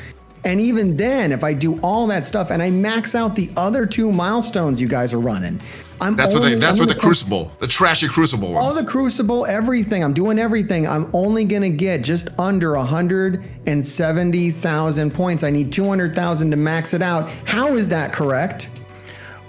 [0.46, 3.88] And even then, if I do all that stuff and I max out the other
[3.88, 5.60] two milestones you guys are running,
[6.00, 6.56] I'm That's what they.
[6.56, 10.04] That's what the Crucible, the trashy Crucible all the crucible, everything.
[10.04, 10.88] I'm doing everything.
[10.88, 15.44] I'm only gonna get just under 170,000 points.
[15.44, 17.28] I need 200,000 to max it out.
[17.46, 18.70] How is that correct?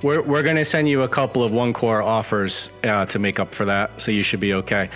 [0.02, 3.40] We're, we're going to send you a couple of one core offers uh, to make
[3.40, 4.90] up for that, so you should be okay.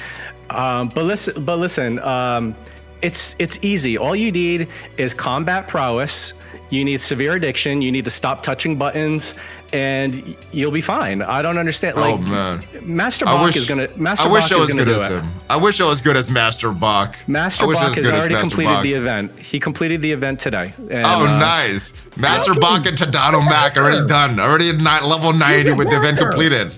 [0.50, 2.54] Um, but listen, but listen, um,
[3.02, 3.96] it's it's easy.
[3.98, 6.32] All you need is combat prowess.
[6.70, 7.82] You need severe addiction.
[7.82, 9.34] You need to stop touching buttons,
[9.72, 11.20] and you'll be fine.
[11.20, 11.94] I don't understand.
[11.98, 13.56] oh Like, man, Master I Bach wish.
[13.56, 13.88] is gonna.
[13.96, 15.20] Master I wish Bach I is was gonna good do as it.
[15.20, 15.30] him.
[15.48, 17.16] I wish I was good as Master Bach.
[17.26, 18.82] Master I wish I Bach was has good as already Master completed Bach.
[18.84, 19.38] the event.
[19.40, 20.72] He completed the event today.
[20.78, 21.92] And, Oh, uh, nice.
[22.16, 24.38] Master Bach and Tadano Mac already done.
[24.38, 26.70] Already at level 90 with the event completed.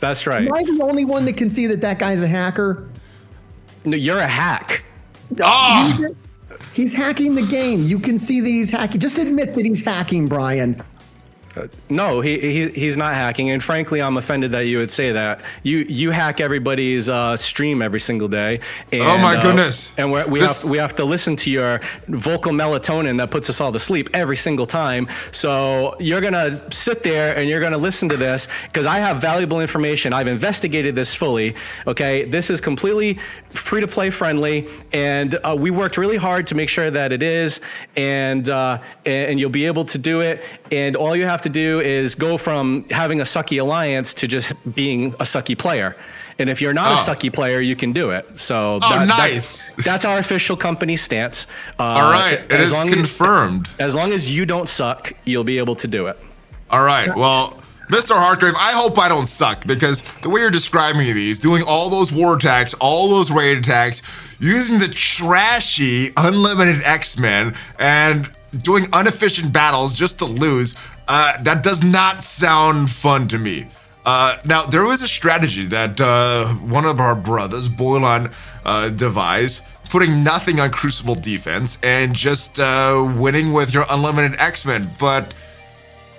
[0.00, 0.46] That's right.
[0.46, 2.86] Am I the only one that can see that that guy's a hacker?
[3.86, 4.82] No, you're a hack.
[5.40, 6.00] Ah!
[6.72, 7.82] He's hacking the game.
[7.82, 9.00] You can see that he's hacking.
[9.00, 10.76] Just admit that he's hacking, Brian.
[11.88, 15.40] No, he, he he's not hacking, and frankly, I'm offended that you would say that.
[15.62, 18.60] You you hack everybody's uh, stream every single day.
[18.92, 19.94] And, Oh my uh, goodness.
[19.98, 23.48] and we're, we This- have we have to listen to your vocal melatonin that puts
[23.50, 25.08] us all to sleep every single time.
[25.32, 29.60] So you're gonna sit there and you're gonna listen to this because I have valuable
[29.60, 30.12] information.
[30.12, 31.54] I've investigated this fully.
[31.86, 33.18] Okay, this is completely
[33.50, 37.22] free to play friendly, and uh, we worked really hard to make sure that it
[37.22, 37.60] is,
[37.96, 40.42] and uh, and and you'll be able to do it.
[40.72, 44.52] And all you have to do is go from having a sucky alliance to just
[44.74, 45.96] being a sucky player.
[46.40, 46.94] And if you're not Oh.
[46.94, 48.26] a sucky player, you can do it.
[48.38, 49.72] So Oh, that- nice.
[49.72, 51.46] That's, that's our official company stance.
[51.78, 53.68] Uh, All right, it is long as- confirmed.
[53.78, 56.16] as long as you don't suck, you'll be able to do it.
[56.70, 57.14] All right.
[57.16, 57.58] Well,
[57.90, 58.10] Mr.
[58.14, 62.12] Hargrave, I hope I don't suck because the way you're describing these, doing all those
[62.12, 64.02] war attacks, all those raid attacks,
[64.38, 68.30] using the trashy unlimited X-Men, and
[68.62, 70.74] doing inefficient battles just to lose,
[71.08, 73.66] uh, that does not sound fun to me.
[74.04, 78.32] Uh, now, there was a strategy that uh, one of our brothers, Boilan,
[78.64, 84.90] uh, devised, putting nothing on Crucible defense and just uh, winning with your unlimited X-Men,
[84.98, 85.47] but you're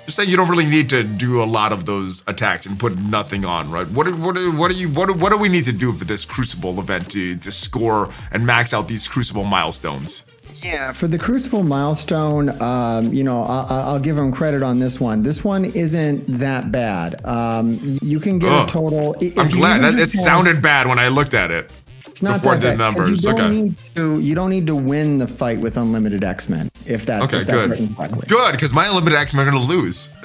[0.10, 3.46] saying you don't really need to do a lot of those attacks and put nothing
[3.46, 3.88] on, right?
[3.90, 5.94] What do- what do- what do you what do, what do we need to do
[5.94, 10.24] for this Crucible event to to score and max out these Crucible milestones?
[10.64, 14.80] Yeah, for the Crucible milestone, um, you know, I, I- I'll give them credit on
[14.80, 15.24] this one.
[15.24, 17.24] This one isn't that bad.
[17.26, 18.68] Um, you can get Ugh.
[18.68, 19.16] a total.
[19.22, 21.72] i- I'm glad that it sounded bad when I looked at it.
[22.20, 23.62] It's not before that bad, 'cause numbers, You don't okay.
[23.62, 24.20] need to.
[24.20, 26.70] You don't need to win the fight with unlimited X Men.
[26.86, 27.22] If that.
[27.24, 27.96] Okay, if that's good,
[28.28, 30.10] good, because my unlimited X-Men are gonna lose.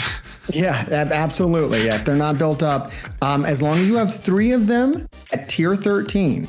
[0.52, 1.86] Yeah, absolutely.
[1.86, 5.08] Yeah, if they're not built up, um, as long as you have three of them
[5.32, 6.46] at tier thirteen,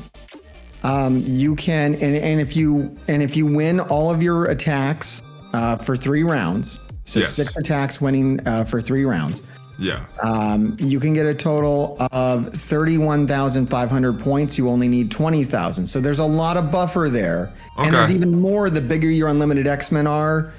[0.84, 1.94] um, you can.
[1.94, 5.22] And, and if you and if you win all of your attacks
[5.54, 7.32] uh, for three rounds, so Yes.
[7.32, 9.42] six attacks winning uh, for three rounds,
[9.78, 10.04] yeah.
[10.22, 14.56] um, you can get a total of thirty-one thousand five hundred points.
[14.56, 17.52] You only need twenty thousand, so there's a lot of buffer there.
[17.78, 18.70] And there's even more.
[18.70, 20.54] The bigger your unlimited X Men are,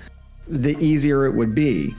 [0.47, 1.95] the easier it would be.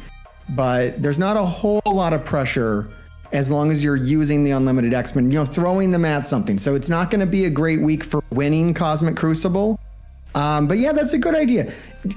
[0.51, 2.89] But there's not a whole lot of pressure
[3.33, 5.31] as long as you're using the unlimited X Men.
[5.31, 6.57] You know, throwing them at something.
[6.57, 9.81] So it's not going to be a great week for winning Cosmic Crucible.
[10.37, 11.73] Um, but yeah, that's a good idea.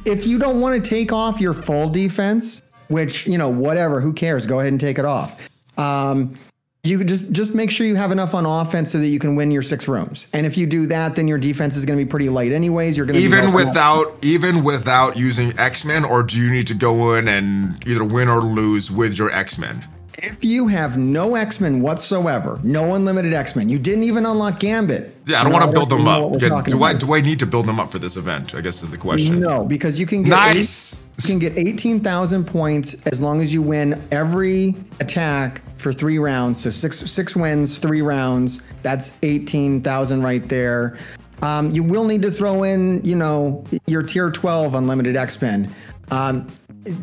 [0.06, 2.62] If you don't want to take off your full defense,
[2.92, 4.46] which you know, whatever, who cares?
[4.46, 5.40] Go ahead and take it off.
[5.78, 6.38] Um,
[6.84, 9.52] you just just make sure you have enough on offense so that you can win
[9.52, 10.28] your six rooms.
[10.34, 12.98] And if you do that, then your defense is going to be pretty light, anyways.
[12.98, 13.68] You're going to Even be helping out-
[14.08, 18.28] without even without using X-Men, or do you need to go in and either win
[18.28, 19.86] or lose with your X-Men?
[20.24, 24.60] If you have no X Men whatsoever, no unlimited X Men, you didn't even unlock
[24.60, 25.16] Gambit.
[25.26, 26.22] Yeah, I don't No, want to build them up.
[26.22, 28.18] what we're Yeah, talking do I do I need to build them up for this
[28.18, 28.54] event?
[28.54, 29.40] I guess is the question.
[29.40, 30.94] No, because you can get Nice.
[30.94, 35.92] eight- you can get eighteen thousand points as long as you win every attack for
[35.92, 36.60] three rounds.
[36.60, 38.62] So six six wins, three rounds.
[38.84, 40.98] That's eighteen thousand right there.
[41.42, 45.74] Um, you will need to throw in, you know, your tier twelve unlimited X Men.
[46.12, 46.48] Um,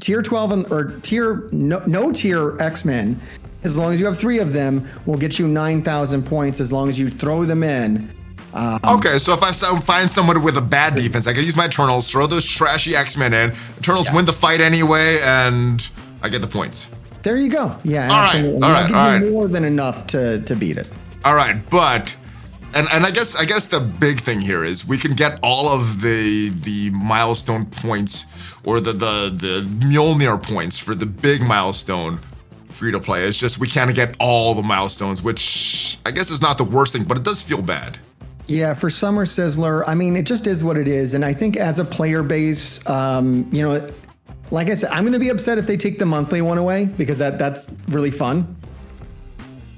[0.01, 3.21] tier twelve un- or tier no, no tier X Men.
[3.65, 6.61] As long as you have three of them, will get you nine thousand points.
[6.61, 8.11] As long as you throw them in.
[8.55, 11.67] Um, okay, so if I find someone with a bad defense, I can use my
[11.67, 13.53] Eternals, throw those trashy X Men in.
[13.79, 15.89] Eternals win the fight anyway, and
[16.23, 16.91] I get the points.
[17.23, 17.77] There you go.
[17.85, 18.63] Yeah, All right, absolutely.
[18.63, 20.89] all right, all more than enough to to beat it.
[21.25, 22.17] All right, but
[22.75, 25.69] and and I guess I guess the big thing here is we can get all
[25.69, 28.27] of the the milestone points
[28.65, 32.21] or the the the Mjolnir points for the big milestone
[32.69, 33.25] free to play.
[33.25, 36.93] It's just we can't get all the milestones, which I guess is not the worst
[36.93, 37.99] thing, but it does feel bad.
[38.47, 41.13] Yeah, for Summer Sizzler, I mean, it just is what it is.
[41.13, 43.91] And I think as a player base, um, you know,
[44.51, 46.87] like I said, I'm going to be upset if they take the monthly one away
[46.87, 48.57] because that that's really fun.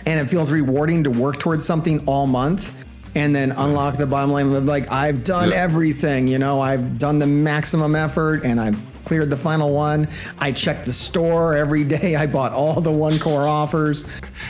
[0.06, 2.72] And it feels rewarding to work towards something all month
[3.14, 4.52] and then unlock the bottom line.
[4.54, 5.56] of, Like, I've done Yeah.
[5.56, 10.06] everything, you know, I've done the maximum effort and I've cleared the final one.
[10.38, 12.14] I checked the store every day.
[12.16, 14.04] I bought all the one core offers.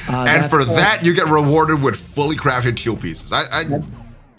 [0.09, 0.75] Uh, And for cool.
[0.75, 3.33] that, you get rewarded with fully crafted teal pieces.
[3.33, 3.65] I I,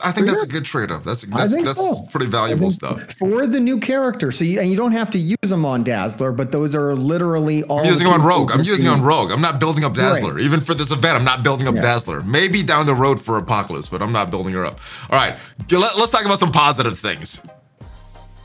[0.03, 1.03] I think that's a good trade-off.
[1.03, 2.05] That's that's that's so.
[2.11, 3.01] pretty valuable stuff.
[3.13, 4.31] for the new character.
[4.31, 7.63] So you, and you don't have to use them on Dazzler, but those are literally
[7.63, 7.79] all.
[7.79, 8.51] I'm using on Rogue.
[8.51, 9.01] I'm using on.
[9.01, 9.31] Rogue.
[9.31, 10.39] I'm not building up Dazzler.
[10.39, 11.81] Even for this event, I'm not building up Yeah.
[11.81, 12.21] Dazzler.
[12.21, 14.79] Maybe down the road for Apocalypse, but I'm not building her up.
[15.09, 15.37] All right,
[15.71, 17.41] let, us talk about some positive things.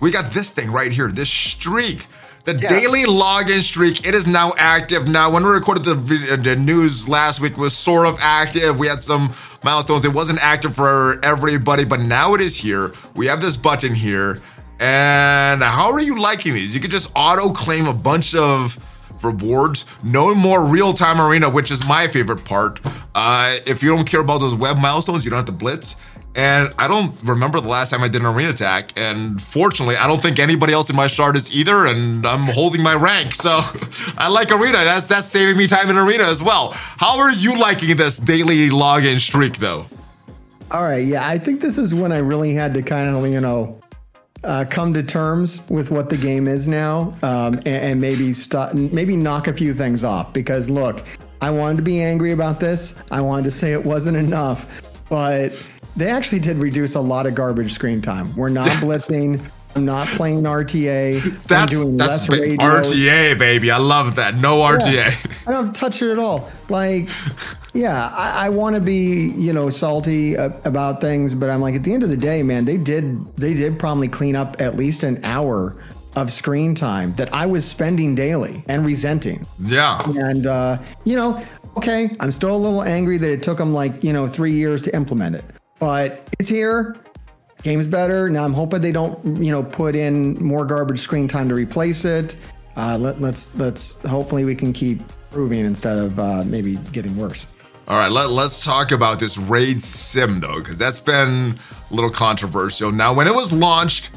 [0.00, 2.06] We got this thing right here, this streak.
[2.46, 5.08] The daily login streak, it is now active.
[5.08, 5.94] Now, when we recorded the,
[6.40, 8.78] the news last week, was sort of active.
[8.78, 9.34] We had some
[9.66, 10.04] milestones.
[10.04, 12.92] It wasn't active for everybody, but now it is here.
[13.16, 14.40] We have this button here.
[14.78, 16.72] And how are you liking these?
[16.72, 18.78] You could just auto claim a bunch of
[19.24, 19.84] rewards.
[20.04, 22.78] No more real time arena, which is my favorite part.
[23.14, 25.96] Uh, if you don't care about those web milestones, you don't have to blitz.
[26.36, 28.92] And I don't remember the last time I did an arena attack.
[28.94, 31.86] And fortunately, I don't think anybody else in my shard is either.
[31.86, 33.34] And I'm holding my rank.
[33.34, 33.50] So
[34.18, 34.84] I like arena.
[34.84, 36.72] That's that's saving me time in arena as well.
[36.72, 39.86] How are you liking this daily login streak though?
[40.72, 43.40] All right, yeah, I think this is when I really had to kind of, you
[43.40, 43.80] know,
[44.42, 48.74] uh, come to terms with what the game is now, um, and, and, maybe stop,
[48.74, 50.32] maybe knock a few things off.
[50.32, 51.04] Because look,
[51.40, 52.96] I wanted to be angry about this.
[53.12, 54.66] I wanted to say it wasn't enough,
[55.08, 55.52] but
[55.96, 58.34] they actually did reduce a lot of garbage screen time.
[58.36, 59.44] We're not blitzing.
[59.74, 61.20] I'm not playing RTA.
[61.46, 62.56] That's, I'm doing that's less radio.
[62.56, 63.70] RTA, baby.
[63.70, 64.36] I love that.
[64.36, 64.94] No RTA.
[64.94, 66.50] Yeah, I don't touch it at all.
[66.70, 67.10] Like,
[67.74, 71.84] yeah, I, I want to be, you know, salty about things, but I'm like, at
[71.84, 75.02] the end of the day, man, they did, they did probably clean up at least
[75.02, 75.76] an hour
[76.16, 79.46] of screen time that I was spending daily and resenting.
[79.60, 80.00] Yeah.
[80.18, 81.42] And, uh, you know,
[81.76, 84.82] okay, I'm still a little angry that it took them like, you know, three years
[84.84, 85.44] to implement it,
[85.78, 86.96] but it's here.
[87.62, 88.28] Game's better.
[88.28, 92.04] Now I'm hoping they don't, you know, put in more garbage screen time to replace
[92.04, 92.36] it.
[92.76, 95.00] Uh, let, let's let's hopefully we can keep
[95.30, 97.46] improving instead of uh, maybe getting worse.
[97.88, 101.56] All right, let, let's talk about this raid sim though, because that's been
[101.90, 102.90] a little controversial.
[102.90, 104.10] Now, when it was launched,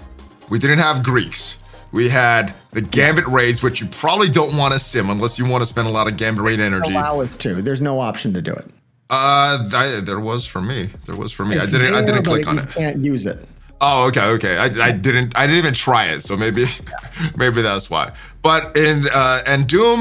[0.49, 1.59] we didn't have Greeks.
[1.91, 5.61] We had the Gambit raids, which you probably don't want to sim unless you want
[5.61, 6.91] to spend a lot of Gambit raid energy.
[6.91, 7.61] Allow us to.
[7.61, 8.69] There's no option to do it.
[9.09, 10.89] Uh, I, there was for me.
[11.05, 11.55] There was for me.
[11.55, 11.93] It's I didn't.
[11.93, 12.69] There, I didn't click on it.
[12.69, 13.39] Can't use it.
[13.81, 14.57] Oh, okay, okay.
[14.57, 16.65] I, I didn't I didn't even try it, so maybe
[17.37, 18.11] maybe that's why.
[18.41, 19.99] But in uh and Doom,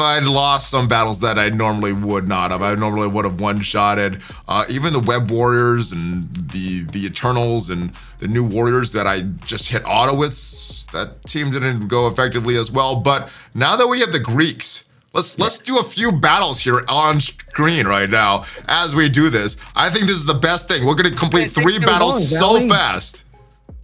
[0.00, 2.62] I lost some battles that I normally would not have.
[2.62, 4.20] I normally would have one shotted.
[4.48, 9.22] Uh, even the Web Warriors and the the Eternals and the new Warriors that I
[9.44, 10.34] just hit auto with.
[10.92, 12.96] That team didn't go effectively as well.
[12.96, 14.84] But now that we have the Greeks,
[15.16, 19.56] Let's let's do a few battles here on screen right now as we do this.
[19.74, 20.84] I think this is the best thing.
[20.84, 23.24] We're gonna complete three battles long, so fast.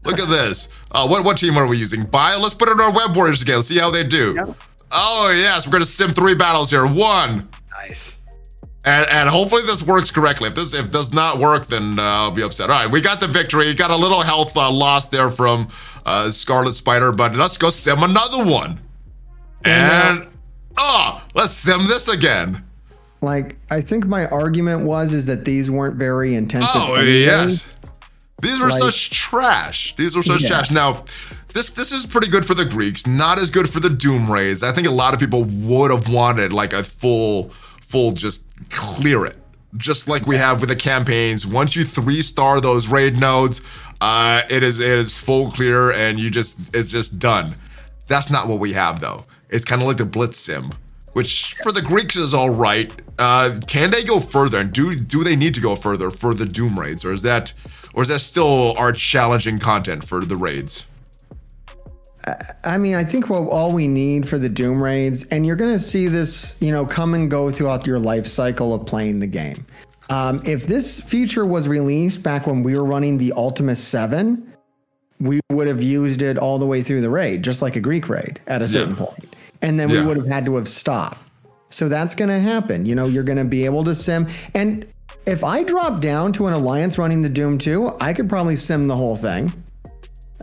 [0.05, 0.69] Look at this.
[0.91, 2.05] Uh, what what team are we using?
[2.05, 2.39] Bio.
[2.39, 3.63] Let's put it on our web warriors again.
[3.63, 4.35] See how they do.
[4.37, 4.57] Yep.
[4.91, 6.85] Oh yes, we're gonna sim three battles here.
[6.85, 7.49] One.
[7.81, 8.19] Nice.
[8.85, 10.49] And, and hopefully this works correctly.
[10.49, 12.69] If this if does not work, then uh, I'll be upset.
[12.69, 13.73] All right, we got the victory.
[13.73, 15.69] Got a little health uh, loss there from
[16.05, 18.81] uh, Scarlet Spider, but let's go sim another one.
[19.65, 20.27] And
[20.77, 22.65] oh, let's sim this again.
[23.21, 26.71] Like, I think my argument was is that these weren't very intensive.
[26.75, 27.73] Oh yes,
[28.43, 29.95] these were like, such trash.
[29.97, 30.49] These were such yeah.
[30.49, 30.71] trash.
[30.73, 31.05] Now,
[31.55, 33.07] this this is pretty good for the Greeks.
[33.07, 34.63] Not as good for the Doom raids.
[34.63, 37.51] I think a lot of people would have wanted like a full,
[37.81, 39.37] full just clear it,
[39.77, 41.47] just like we have with the campaigns.
[41.47, 43.61] Once you three star those raid nodes,
[44.01, 47.55] uh, it is it is full clear and you just it's just done.
[48.09, 49.23] That's not what we have though.
[49.53, 50.73] It's kind of like the Blitz Sim,
[51.13, 52.91] which for the Greeks is all right.
[53.19, 54.59] Uh, can they go further?
[54.61, 57.53] And do do they need to go further for the Doom raids, or is that
[57.95, 60.87] or is that still our challenging content for the raids?
[62.65, 65.73] I mean, I think what all we need for the Doom raids, and you're going
[65.73, 69.27] to see this, you know, come and go throughout your life cycle of playing the
[69.27, 69.67] game.
[70.09, 74.55] Um, if this feature was released back when we were running the Ultimus 7,
[75.19, 78.09] we would have used it all the way through the raid, just like a Greek
[78.09, 79.05] raid at a certain yeah.
[79.05, 80.01] point and then yeah.
[80.01, 81.19] we would have had to have stopped.
[81.71, 82.85] So that's going to happen.
[82.85, 84.29] You know, you're going to be able to sim.
[84.55, 84.87] And
[85.27, 88.89] if I drop down to an alliance running the Doom 2, I could probably sim
[88.89, 89.53] the whole thing.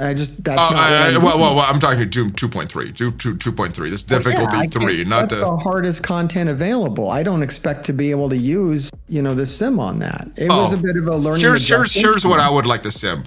[0.01, 0.80] I just that's uh, not.
[0.80, 3.89] I, I, well, well, well, I'm talking Doom 2.3, Doom 2, 2.3.
[3.89, 7.09] This difficulty yeah, three, not the, the hardest content available.
[7.09, 10.30] I don't expect to be able to use, you know, the sim on that.
[10.38, 11.41] It oh, was a bit of a learning.
[11.41, 13.26] Here's here's here's what I would like to sim.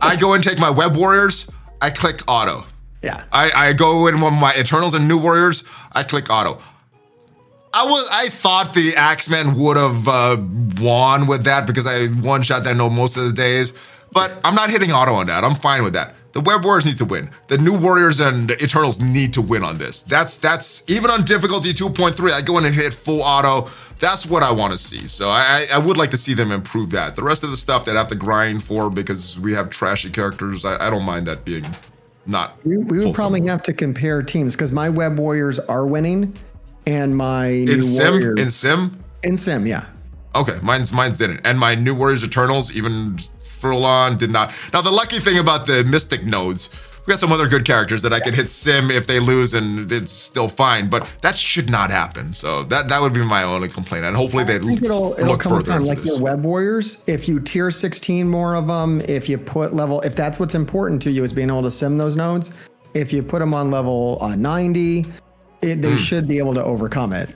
[0.00, 1.50] I go and take my web warriors.
[1.82, 2.64] I click auto.
[3.04, 3.22] Yeah.
[3.30, 5.62] I, I go in with my Eternals and New Warriors.
[5.92, 6.58] I click auto.
[7.74, 10.36] I was I thought the X-Men would have uh,
[10.80, 13.74] won with that because I one shot that no most of the days,
[14.12, 15.44] but I'm not hitting auto on that.
[15.44, 16.14] I'm fine with that.
[16.32, 17.30] The Web Warriors need to win.
[17.48, 20.02] The New Warriors and Eternals need to win on this.
[20.02, 22.30] That's that's even on difficulty 2.3.
[22.30, 23.70] I go in and hit full auto.
[23.98, 25.08] That's what I want to see.
[25.08, 27.16] So I, I would like to see them improve that.
[27.16, 30.10] The rest of the stuff that I have to grind for because we have trashy
[30.10, 31.64] characters, I, I don't mind that being
[32.26, 32.64] not.
[32.64, 36.34] We, we would probably have to compare teams because my Web Warriors are winning,
[36.86, 39.86] and my in new Sim Warriors, in Sim in Sim, yeah.
[40.34, 44.52] Okay, mine's mine's didn't, and my New Warriors Eternals even Furlan did not.
[44.72, 46.68] Now the lucky thing about the Mystic nodes
[47.06, 49.90] we got some other good characters that I could hit sim if they lose and
[49.92, 52.32] it's still fine, but that should not happen.
[52.32, 55.40] So that that would be my only complaint, and hopefully they think it'll, it'll look
[55.40, 55.80] come further.
[55.80, 56.06] like this.
[56.06, 60.14] your web warriors, if you tier 16 more of them, if you put level, if
[60.14, 62.52] that's what's important to you is being able to sim those nodes.
[62.94, 65.04] If you put them on level uh, 90,
[65.62, 67.28] it, they should be able to overcome it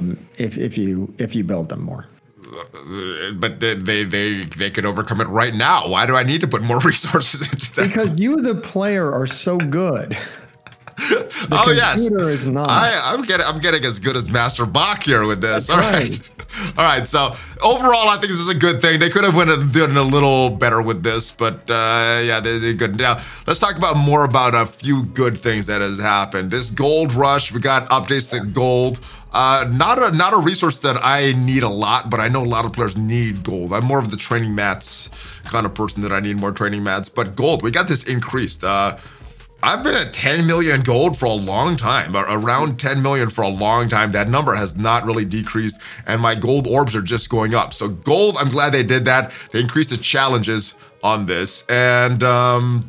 [0.00, 2.06] um, if if you if you build them more.
[3.36, 5.88] But they, they they they could overcome it right now.
[5.88, 7.88] Why do I need to put more resources into that?
[7.88, 10.16] Because you, the player, are so good.
[10.96, 12.70] The oh yes, is not.
[12.70, 15.66] I, I'm getting I'm getting as good as Master Bach here with this.
[15.66, 16.08] That's All right.
[16.08, 16.30] right.
[16.78, 19.00] All right, so overall, I think this is a good thing.
[19.00, 22.60] They could have went and done a little better with this, but uh, yeah, they
[22.60, 22.96] did good.
[22.96, 26.50] Now, let's talk about more about a few good things that has happened.
[26.50, 29.00] This gold rush, we got updates to gold.
[29.34, 32.46] Uh, not a not a resource that I need a lot, but I know a
[32.46, 33.72] lot of players need gold.
[33.72, 35.10] I'm more of the training mats
[35.46, 37.08] kind of person that I need more training mats.
[37.08, 38.62] But gold, we got this increased.
[38.62, 38.96] Uh,
[39.60, 43.48] I've been at 10 million gold for a long time, around 10 million for a
[43.48, 44.12] long time.
[44.12, 47.74] That number has not really decreased, and my gold orbs are just going up.
[47.74, 49.32] So, gold, I'm glad they did that.
[49.50, 52.88] They increased the challenges on this, and um,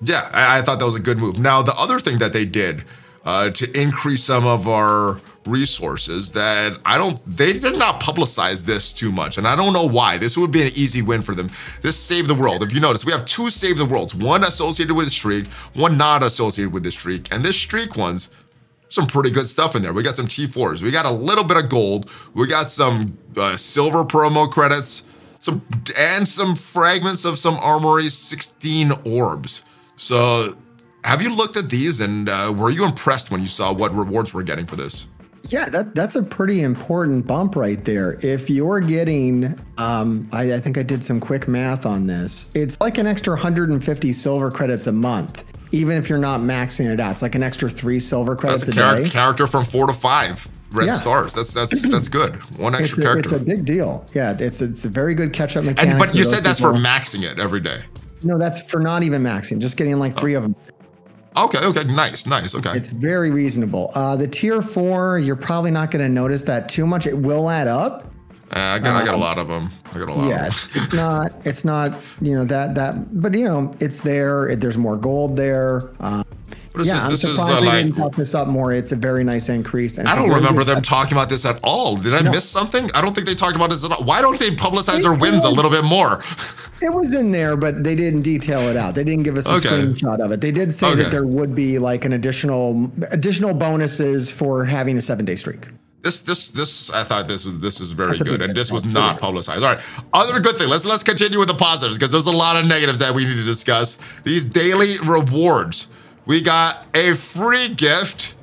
[0.00, 1.38] yeah, I, I thought that was a good move.
[1.38, 2.84] Now, the other thing that they did
[3.24, 8.92] uh, to increase some of our resources that I don't, they did not publicize this
[8.92, 9.38] too much.
[9.38, 10.18] And I don't know why.
[10.18, 11.50] This would be an easy win for them.
[11.82, 12.62] This Save the World.
[12.62, 15.96] If you notice, we have two Save the Worlds, one associated with the streak, one
[15.96, 17.32] not associated with the streak.
[17.32, 18.28] And this streak one's
[18.88, 19.92] some pretty good stuff in there.
[19.92, 20.82] We got some T4s.
[20.82, 22.10] We got a little bit of gold.
[22.34, 25.04] We got some uh, silver promo credits,
[25.38, 25.64] some
[25.96, 29.64] and some fragments of some armory 16 orbs.
[29.96, 30.54] So,
[31.04, 34.34] have you looked at these and uh, were you impressed when you saw what rewards
[34.34, 35.06] we're getting for this?
[35.44, 38.18] Yeah, that that's a pretty important bump right there.
[38.22, 42.50] If you're getting, um, I, I think I did some quick math on this.
[42.54, 47.00] It's like an extra 150 silver credits a month, even if you're not maxing it
[47.00, 47.12] out.
[47.12, 49.08] It's like an extra three silver credits That's a a char- day.
[49.08, 50.92] character from four to five red Yeah.
[50.92, 51.32] stars.
[51.32, 52.36] That's that's that's good.
[52.58, 53.20] One It's extra a, character.
[53.36, 54.04] it's a big deal.
[54.12, 55.92] Yeah, it's it's a very good catch up mechanic.
[55.92, 57.80] and but you said that's for maxing it every day.
[58.22, 60.54] no, that's for not even maxing, just getting like three of them.
[61.36, 62.54] Okay, okay, nice, nice.
[62.54, 62.76] Okay.
[62.76, 63.90] It's very reasonable.
[63.94, 67.06] Uh, the tier four, you're probably not going to notice that too much.
[67.06, 68.06] It will add up.
[68.54, 69.70] Uh, I got I got a lot of them.
[69.94, 70.82] I got a lot Yeah, of it's, them.
[70.84, 71.32] it's not.
[71.44, 72.00] It's not.
[72.20, 73.20] You know that that.
[73.20, 74.48] But you know, it's there.
[74.48, 75.92] It, there's more gold there.
[76.00, 76.24] Um,
[76.76, 78.72] Yeah, is I'm this is surprised uh, like didn't talk this up more.
[78.72, 79.98] It's a very nice increase.
[79.98, 81.96] I don't remember them talking about this at all.
[81.96, 82.30] Did I No.
[82.30, 82.88] miss something?
[82.94, 84.04] I don't think they talked about this at all.
[84.04, 86.22] Why don't they publicize They their wins a little bit more?
[86.80, 88.94] It was in there, but they didn't detail it out.
[88.94, 89.68] They didn't give us a Okay.
[89.68, 90.40] screenshot of it.
[90.40, 91.02] They did say Okay.
[91.02, 95.66] that there would be like an additional additional bonuses for having a seven day streak.
[96.02, 99.20] This this this I thought this was this is very good, and this was not
[99.20, 99.62] publicized.
[99.64, 99.82] All right,
[100.14, 100.68] other good thing.
[100.70, 103.36] Let's let's continue with the positives because there's a lot of negatives that we need
[103.36, 103.98] to discuss.
[104.24, 105.88] These daily rewards.
[106.26, 108.36] We got a free gift,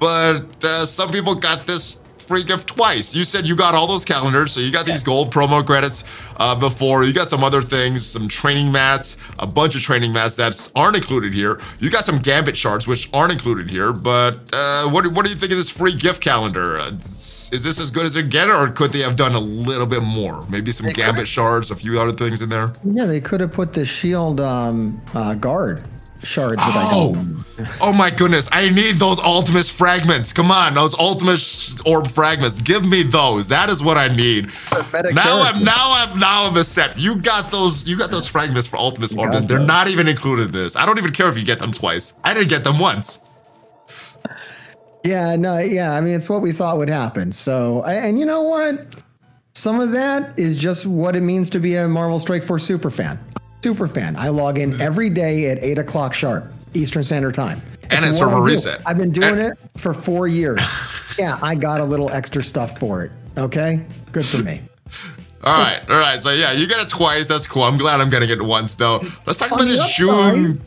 [0.00, 3.14] but uh, some people got this free gift twice.
[3.14, 6.04] You said you got all those calendars, so you got these gold promo credits
[6.36, 7.04] uh, before.
[7.04, 10.94] You got some other things, some training mats, a bunch of training mats that aren't
[10.96, 11.58] included here.
[11.80, 13.92] You got some gambit shards which aren't included here.
[13.94, 16.78] But uh, what do- what do you think of this free gift calendar?
[16.78, 19.86] Uh, is this as good as it get, or could they have done a little
[19.86, 20.44] bit more?
[20.50, 22.72] Maybe some gambit shards, a few other things in there.
[22.84, 25.82] Yeah, they could have put the shield um, uh, guard
[26.22, 26.56] shards.
[26.56, 27.14] that I Oh,
[27.56, 27.68] got.
[27.80, 28.48] oh my goodness!
[28.52, 30.32] I need those Ultimus fragments.
[30.32, 32.60] Come on, those Ultimus orb fragments.
[32.60, 33.48] Give me those.
[33.48, 34.46] That is what I need.
[34.92, 36.98] meta Now I'm now I'm now I'm a set.
[36.98, 37.88] You got those.
[37.88, 39.32] You got those fragments for Ultimus orb.
[39.32, 40.76] got and They're not even included in this.
[40.76, 42.14] I don't even care if you get them twice.
[42.24, 43.20] I didn't get them once.
[45.04, 45.92] Yeah, no, yeah.
[45.92, 47.32] I mean, it's what we thought would happen.
[47.32, 48.96] So, and you know what?
[49.54, 52.90] Some of that is just what it means to be a Marvel Strike Force super
[52.90, 53.18] fan.
[53.62, 54.16] Super fan.
[54.16, 54.82] I log in mm-hmm.
[54.82, 57.60] every day at eight o'clock sharp Eastern Standard Time.
[57.84, 58.44] And It's it's what server I do.
[58.44, 58.82] reset.
[58.86, 60.60] I've been doing And- it for four years.
[61.18, 63.12] yeah, I got a little extra stuff for it.
[63.36, 64.62] Okay, good for me.
[65.44, 66.20] All right, all right.
[66.20, 67.28] So yeah, you get it twice.
[67.28, 67.62] That's cool.
[67.62, 69.00] I'm glad I'm getting it once though.
[69.24, 70.60] Let's talk about this June.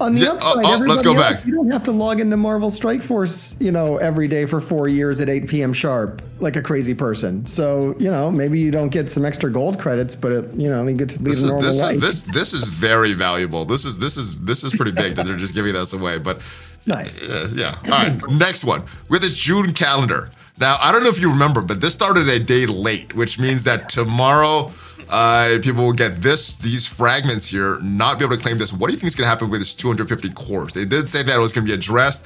[0.00, 1.46] On the upside, oh, oh, let's go everybody else, back.
[1.46, 4.88] You don't have to log into Marvel Strike Force, you know, every day for four
[4.88, 5.72] years at 8 p.m.
[5.72, 7.46] sharp, like a crazy person.
[7.46, 10.86] So, you know, maybe you don't get some extra gold credits, but it, you know,
[10.86, 11.94] you get to lead This a is normal this life.
[11.96, 13.64] is this this is very valuable.
[13.64, 16.18] This is this is this is pretty big that they're just giving this away.
[16.18, 16.40] But
[16.74, 17.22] it's nice.
[17.22, 17.74] Uh, yeah.
[17.84, 18.20] All right.
[18.30, 20.30] Next one with the June calendar.
[20.58, 23.64] Now, I don't know if you remember, but this started a day late, which means
[23.64, 24.70] that tomorrow
[25.08, 28.72] uh, people will get this, these fragments here, not be able to claim this.
[28.72, 30.72] What do you think is going to happen with this 250 cores?
[30.72, 32.24] They did say that it was going to be addressed.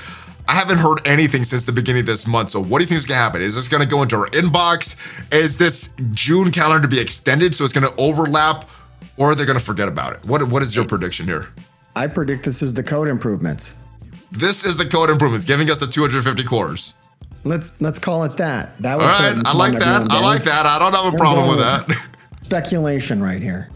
[0.48, 2.50] I haven't heard anything since the beginning of this month.
[2.50, 3.42] So, what do you think is going to happen?
[3.42, 4.96] Is this going to go into our inbox?
[5.32, 8.66] Is this June calendar to be extended so it's going to overlap,
[9.18, 10.24] or are they going to forget about it?
[10.24, 11.48] What What is your prediction here?
[11.94, 13.78] I predict this is the code improvements.
[14.32, 16.94] This is the code improvements, giving us the 250 cores.
[17.44, 18.80] Let's let's call it that.
[18.82, 20.10] That was right, I like that.
[20.10, 20.64] I like that.
[20.64, 22.08] I don't have a problem with that.
[22.48, 23.68] Speculation right here.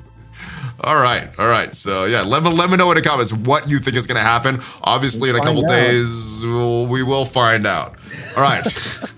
[0.80, 1.74] All right, all right.
[1.74, 4.16] So yeah, let me let me know in the comments what you think is going
[4.16, 4.62] to happen.
[4.82, 5.68] Obviously, in a couple out.
[5.68, 7.96] days, we'll, we will find out.
[8.34, 8.66] All right.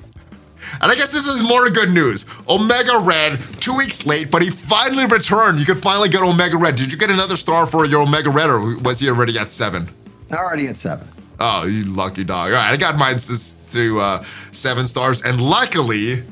[0.81, 2.27] And I guess this is more good news.
[2.49, 5.61] Omega Red, two weeks late, but he finally returned.
[5.61, 6.75] You could finally get Omega Red.
[6.75, 9.89] Did you get another star for your Omega Red, or was he already at seven?
[10.33, 11.09] Already at seven.
[11.39, 12.51] Oh, you lucky dog.
[12.51, 15.23] All right, I got mine to, to uh, seven stars.
[15.23, 16.25] And luckily,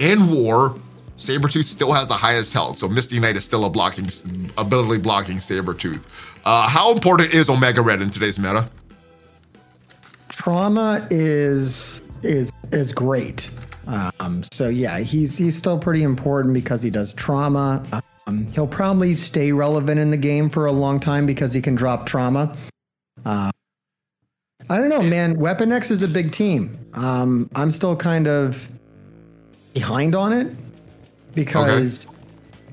[0.00, 0.78] in war,
[1.18, 2.78] Sabretooth still has the highest health.
[2.78, 4.08] So Misty Knight is still a blocking
[4.56, 6.06] ability blocking Sabretooth.
[6.44, 8.68] Uh, how important is Omega Red in today's meta?
[10.28, 13.50] Trauma is is is great.
[14.20, 17.84] Um, so yeah, he's he's still pretty important because he does trauma.
[18.26, 21.74] Um, he'll probably stay relevant in the game for a long time because he can
[21.74, 22.56] drop trauma.
[23.24, 23.50] Uh,
[24.70, 25.36] I don't know, man.
[25.38, 26.78] Weapon X is a big team.
[26.94, 28.70] Um, I'm still kind of
[29.72, 30.54] behind on it
[31.44, 32.06] because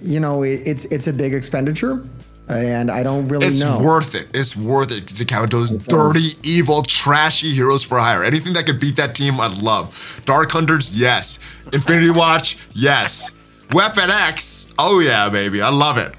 [0.01, 2.03] you know it, it's it's a big expenditure,
[2.47, 3.75] and I don't really It's know.
[3.75, 4.27] It's worth it.
[4.33, 8.23] It's worth it to count those dirty, evil, trashy heroes for hire.
[8.23, 10.21] Anything that could beat that team, I'd love.
[10.25, 11.39] Dark Hunters, yes.
[11.73, 13.31] Infinity Watch, yes.
[13.71, 15.61] Weapon X, oh yeah, baby.
[15.61, 16.15] I love it.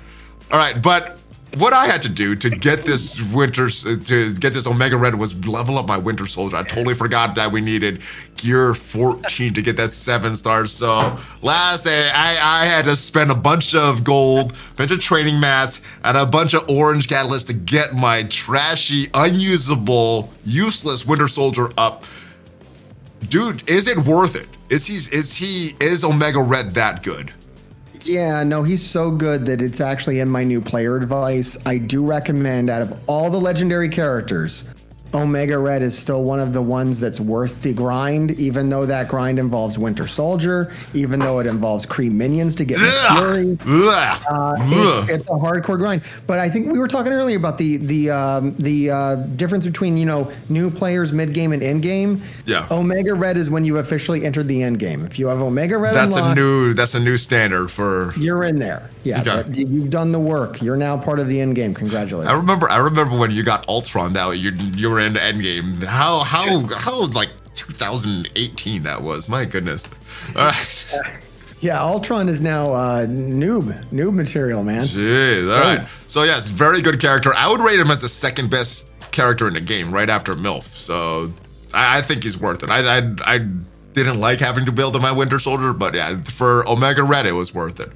[0.53, 1.16] All right, but
[1.59, 5.35] what I had to do to get this winter to get this Omega Red was
[5.47, 6.57] level up my Winter Soldier.
[6.57, 8.03] I totally forgot that we needed
[8.37, 10.73] Gear 14 to get that seven stars.
[10.73, 15.01] So last day, I, I had to spend a bunch of gold, a bunch of
[15.01, 21.29] training mats, and a bunch of orange catalysts to get my trashy, unusable, useless Winter
[21.29, 22.05] Soldier up.
[23.29, 24.49] Dude, is it worth it?
[24.69, 27.33] Is he is he is Omega Red that good?
[28.09, 31.59] Yeah, no, he's so good that it's actually in my new player advice.
[31.67, 34.73] I do recommend out of all the legendary characters,
[35.15, 39.09] Omega Red is still one of the ones that's worth the grind, even though that
[39.09, 43.57] grind involves Winter Soldier, even though it involves Kree minions to get Fury.
[43.67, 47.77] Uh, it's, it's a hardcore grind, but I think we were talking earlier about the
[47.79, 52.21] the um, the uh, difference between you know new players mid game and end game.
[52.47, 52.67] Yeah.
[52.71, 55.05] Omega Red is when you officially entered the end game.
[55.05, 58.59] If you have Omega Red, That's a new that's a new standard for you're in
[58.59, 58.91] there.
[59.05, 59.45] Yeah, Okay.
[59.53, 60.61] you've done the work.
[60.61, 61.75] You're now part of the end game.
[61.75, 62.31] Congratulations.
[62.33, 65.83] I remember I remember when you got Ultron now you you were in Endgame.
[65.85, 69.29] How how how like 2018 that was.
[69.29, 69.87] My goodness.
[70.35, 70.85] All right.
[71.61, 74.83] yeah, Ultron is now uh, noob, noob material, man.
[74.83, 75.53] Jeez.
[75.53, 75.89] All right.
[76.07, 77.35] So yes, very good character.
[77.35, 80.65] I would rate him as the second best character in the game, right after MILF.
[80.65, 81.33] So
[81.73, 82.71] I, I think he's worth it.
[82.71, 83.39] I, I I
[83.93, 87.55] didn't like having to build my Winter Soldier, but yeah, for Omega Red, it was
[87.55, 87.91] worth it.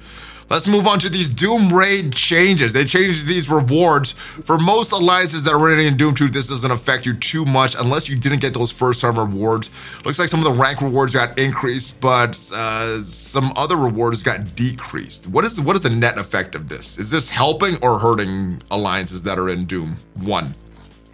[0.51, 2.73] Let's move on to these Doom Raid changes.
[2.73, 4.11] They changed these rewards.
[4.11, 7.73] For most alliances that are already in Doom 2, this doesn't affect you too much
[7.79, 9.69] unless you didn't get those first time rewards.
[10.03, 14.57] Looks like some of the rank rewards got increased, but uh, some other rewards got
[14.57, 15.27] decreased.
[15.27, 16.97] What is what is the net effect of this?
[16.97, 20.53] Is this helping or hurting alliances that are in Doom 1?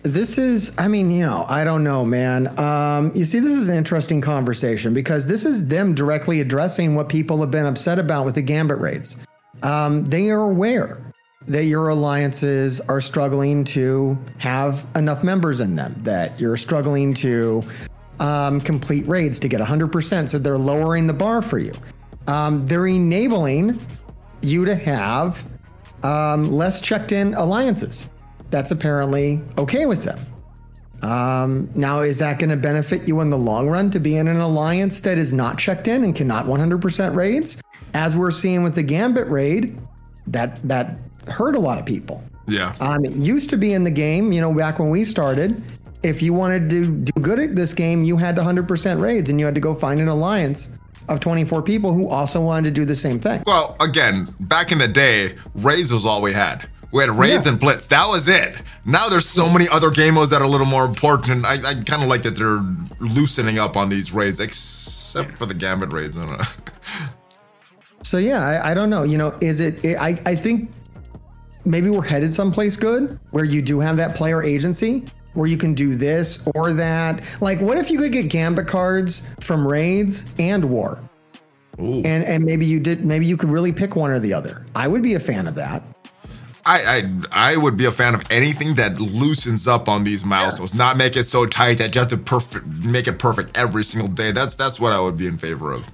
[0.01, 2.57] This is, I mean, you know, I don't know, man.
[2.59, 7.09] Um, you see, this is an interesting conversation because this is them directly addressing what
[7.09, 9.15] people have been upset about with the Gambit raids.
[9.63, 11.01] Um, they are aware
[11.47, 17.63] that your alliances are struggling to have enough members in them, that you're struggling to
[18.19, 20.29] um, complete raids to get 100%.
[20.29, 21.73] So they're lowering the bar for you.
[22.27, 23.79] Um, they're enabling
[24.41, 25.49] you to have
[26.03, 28.09] um, less checked in alliances.
[28.49, 30.19] That's apparently okay with them.
[31.01, 34.27] Um, now, is that going to benefit you in the long run to be in
[34.27, 37.61] an alliance that is not checked in and cannot 100% raids?
[37.93, 39.79] As we're seeing with the Gambit raid,
[40.27, 42.23] that that hurt a lot of people.
[42.47, 42.75] Yeah.
[42.79, 45.61] Um, it used to be in the game, you know, back when we started.
[46.03, 49.39] If you wanted to do good at this game, you had to 100% raids and
[49.39, 50.77] you had to go find an alliance
[51.09, 53.43] of 24 people who also wanted to do the same thing.
[53.47, 56.69] Well, again, back in the day, raids was all we had.
[56.93, 57.51] We had raids Yeah.
[57.53, 57.87] and blitz.
[57.87, 58.61] That was it.
[58.85, 61.45] Now there's so many other game modes that are a little more important.
[61.45, 62.63] I, I kind of like that they're
[62.99, 66.15] loosening up on these raids, except for the gambit raids.
[66.15, 66.45] I don't know.
[68.07, 69.03] So yeah, I, I don't know.
[69.03, 69.85] You know, is it?
[69.99, 70.71] I I think
[71.65, 75.03] maybe we're headed someplace good where you do have that player agency
[75.33, 77.21] where you can do this or that.
[77.41, 81.03] Like, what if you could get Gambit cards from raids and war,
[81.81, 82.01] Ooh.
[82.05, 84.65] and and maybe you did maybe you could really pick one or the other.
[84.73, 85.83] I would be a fan of that.
[86.65, 86.79] I,
[87.31, 90.95] I I would be a fan of anything that loosens up on these milestones, not
[90.95, 94.31] make it so tight that you have to perfect make it perfect every single day.
[94.31, 95.89] That's that's what I would be in favor of.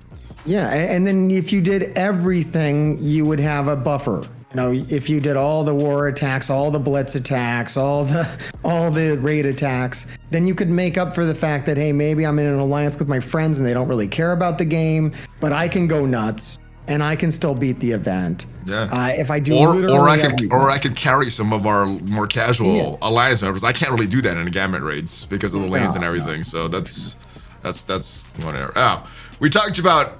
[0.45, 4.25] Yeah, and then if you did everything, you would have a buffer.
[4.51, 8.51] You know, if you did all the war attacks, all the blitz attacks, all the
[8.63, 12.25] all the raid attacks, then you could make up for the fact that hey, maybe
[12.25, 15.11] I'm in an alliance with my friends and they don't really care about the game,
[15.39, 16.59] but I can go nuts.
[16.89, 18.45] and I can still beat the event.
[18.65, 18.89] Yeah.
[18.91, 21.85] Uh, if I do, or or I could or I could carry some of our
[21.85, 22.95] more casual Yeah.
[23.01, 23.63] alliance members.
[23.63, 26.43] I can't really do that in gambit raids because of the lanes No, and everything.
[26.43, 27.15] So that's
[27.61, 28.73] that's that's one error.
[28.75, 30.19] Oh, we talked about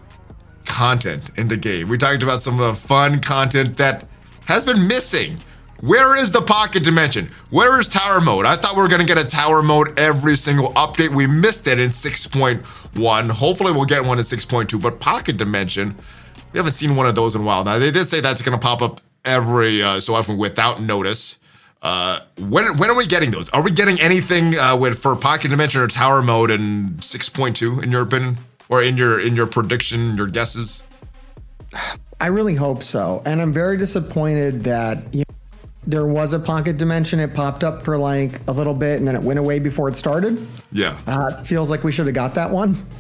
[0.74, 1.88] content in the game.
[1.88, 4.08] We talked about some of the fun content that
[4.46, 5.38] has been missing.
[5.82, 7.30] Where is the pocket dimension?
[7.52, 8.48] Where is tower mode?
[8.48, 11.10] I thought we were gonna get a tower mode every single update.
[11.10, 13.30] We missed it in 6.1.
[13.30, 14.82] Hopefully we'll get one in 6.2.
[14.82, 15.96] But pocket dimension,
[16.52, 17.64] we haven't seen one of those in a while.
[17.64, 21.38] Now they did say that's gonna pop up every uh, so often without notice.
[21.84, 23.50] Uh, when when are we getting those?
[23.50, 27.92] Are we getting anything uh, with for pocket dimension or tower mode in 6.2 in
[27.92, 28.38] your opinion,
[28.70, 30.84] or in your in your prediction, your guesses?
[32.22, 33.22] I really hope so.
[33.26, 35.36] And I'm very disappointed that you know,
[35.86, 37.20] there was a pocket dimension.
[37.20, 39.96] It popped up for like a little bit and then it went away before it
[39.96, 40.46] started.
[40.72, 41.00] Yeah.
[41.08, 42.76] Uh, feels like we should have got that one.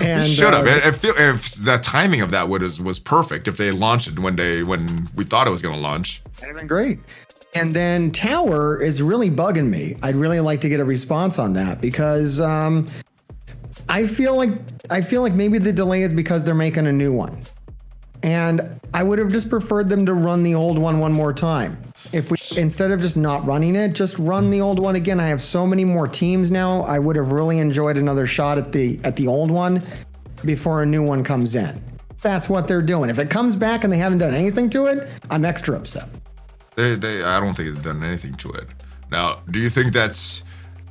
[0.00, 0.64] And Should have.
[0.64, 3.48] uh, It, it feel, if the timing of that would was was perfect.
[3.48, 6.22] If they launched it when they when we thought it was going to launch.
[6.34, 7.00] That'd have been great.
[7.56, 9.96] And then Tower is really bugging me.
[10.04, 12.86] I'd really like to get a response on that because um,
[13.88, 14.50] I feel like
[14.90, 17.40] I feel like maybe the delay is because they're making a new one,
[18.22, 21.80] and I would have just preferred them to run the old one one more time.
[22.12, 25.20] If we instead of just not running it, just run the old one again.
[25.20, 26.82] I have so many more teams now.
[26.82, 29.82] I would have really enjoyed another shot at the at the old one
[30.44, 31.82] before a new one comes in.
[32.20, 33.10] That's what they're doing.
[33.10, 36.08] If it comes back and they haven't done anything to it, I'm extra upset.
[36.76, 38.68] They, they I don't think they've done anything to it.
[39.10, 40.42] Now, do you think that's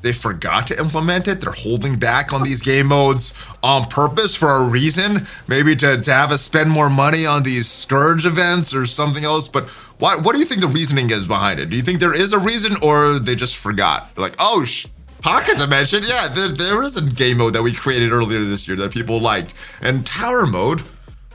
[0.08, 1.42] they forgot to implement it?
[1.42, 5.28] They're holding back on these game modes on purpose for a reason?
[5.48, 9.50] Maybe to, to have us spend more money on these scourge events or something else.
[9.50, 9.68] But
[10.00, 11.70] what what do you think the reasoning is behind it?
[11.70, 14.18] Do you think there is a reason or they just forgot?
[14.18, 14.88] Like, oh, sh-
[15.22, 18.78] Pocket Dimension, yeah, there, there is a game mode that we created earlier this year
[18.78, 20.84] that people liked, and Tower mode.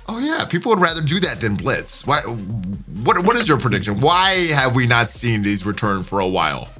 [0.09, 2.07] Oh yeah, people would rather do that than Blitz.
[2.07, 2.21] Why?
[2.21, 4.01] What What is your prediction?
[4.01, 6.71] Why have we not seen these return for a while?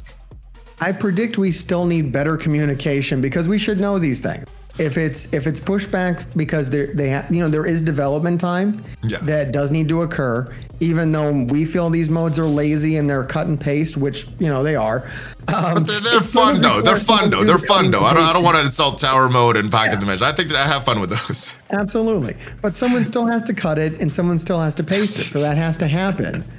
[0.83, 4.45] I predict we still need better communication because we should know these things.
[4.79, 8.83] If it's if it's pushback because there they ha- you know there is development time
[9.03, 9.19] Yeah.
[9.19, 13.23] that does need to occur, even though we feel these modes are lazy and they're
[13.25, 15.11] cut and paste, which you know they are.
[15.55, 16.81] Um, But they're, they're fun though.
[16.81, 17.45] They're fun though.
[17.45, 18.01] They're fun though.
[18.01, 20.27] I don't I don't want to insult Tower Mode and Pocket Dimension.
[20.27, 21.55] I think that I have fun with those.
[21.71, 22.35] Absolutely.
[22.63, 25.25] But someone still has to cut it and someone still has to paste it.
[25.25, 26.45] So that has to happen.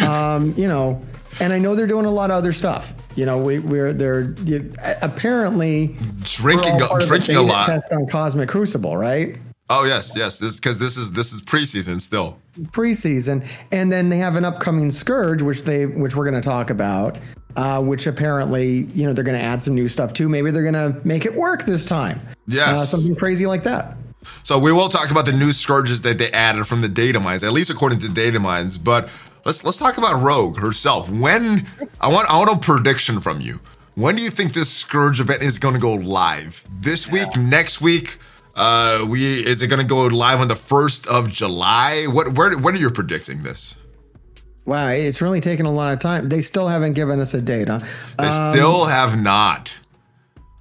[0.00, 1.02] Um, you know,
[1.40, 2.94] and I know they're doing a lot of other stuff.
[3.14, 7.42] You know, we, we're they're you, apparently Drinking we're all part of the drinking a
[7.42, 7.66] lot.
[7.66, 9.36] Test on Cosmic Crucible, right?
[9.70, 10.38] Oh yes, yes.
[10.38, 12.38] This because this is this is preseason still.
[12.72, 16.70] Preseason, and then they have an upcoming Scourge, which they which we're going to talk
[16.70, 17.18] about.
[17.54, 20.26] Uh, which apparently, you know, they're going to add some new stuff too.
[20.26, 22.18] Maybe they're going to make it work this time.
[22.46, 22.66] Yes.
[22.66, 23.94] uh, something crazy like that.
[24.42, 27.44] So we will talk about the new scourges that they added from the data mines,
[27.44, 28.78] at least according to the data mines.
[28.78, 29.10] But
[29.44, 31.08] let's let's talk about Rogue herself.
[31.10, 31.66] When
[32.00, 33.60] I want I want a prediction from you.
[33.94, 36.66] When do you think this scourge event is going to go live?
[36.80, 38.18] This week, next week?
[38.54, 42.06] Uh, we is it going to go live on the first of July?
[42.08, 43.76] What where when are you predicting this?
[44.64, 46.28] Wow, it's really taken a lot of time.
[46.28, 47.68] They still haven't given us a date.
[47.68, 47.80] Huh?
[48.18, 49.76] They Um, still have not.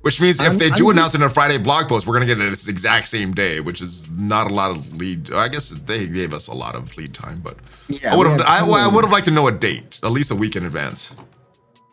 [0.01, 2.13] Which means if I'm- they do I'm- announce it in a Friday blog post, we're
[2.13, 5.31] gonna get it this exact same day, which is not a lot of lead.
[5.33, 8.41] I guess they gave us a lot of lead time, but Yeah, I would have.
[8.41, 11.11] I, I would have liked to know a date, at least a week in advance.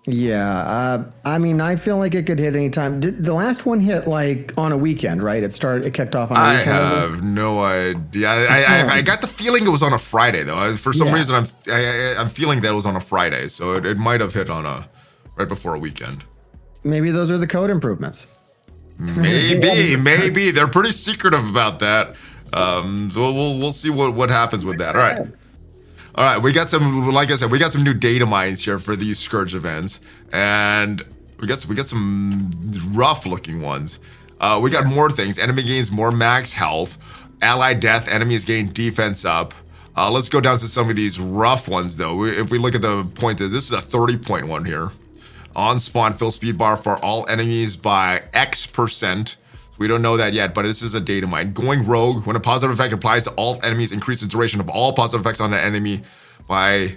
[0.06, 2.98] Yeah, uh, I mean, I feel like it could hit any time.
[2.98, 5.42] Did the last one hit like on a weekend, right?
[5.42, 6.72] It started, it kicked off on a I weekend.
[6.76, 8.26] I have no idea.
[8.30, 10.56] I, I, I, got the feeling it was on a Friday though.
[10.56, 11.14] I, for some Yeah.
[11.14, 13.98] reason, I'm I, I, I'm feeling that it was on a Friday, so it, it
[13.98, 14.88] might have hit on a
[15.36, 16.24] right before a weekend.
[16.84, 18.26] Maybe those are the code improvements.
[18.98, 22.16] Maybe, maybe they're pretty secretive about that.
[22.52, 24.96] Um, so we'll we'll see what what happens with that.
[24.96, 25.20] All right,
[26.14, 26.38] all right.
[26.38, 29.18] We got some, like I said, we got some new data mines here for these
[29.18, 30.00] scourge events,
[30.32, 31.02] and
[31.40, 32.50] we got we got some
[32.92, 33.98] rough looking ones.
[34.40, 35.38] Uh, we got more things.
[35.38, 36.98] Enemy gains more max health.
[37.42, 38.08] Allied death.
[38.08, 39.52] Enemies gain defense up.
[39.96, 42.16] Uh, let's go down to some of these rough ones though.
[42.16, 44.92] We, if we look at the point that this is a 30 point one here
[45.56, 49.36] on spawn fill speed bar for all enemies by X percent.
[49.78, 51.52] We don't know that yet, but this is a data mine.
[51.52, 54.92] Going rogue, when a positive effect applies to all enemies, increase the duration of all
[54.92, 56.02] positive effects on an enemy
[56.48, 56.96] by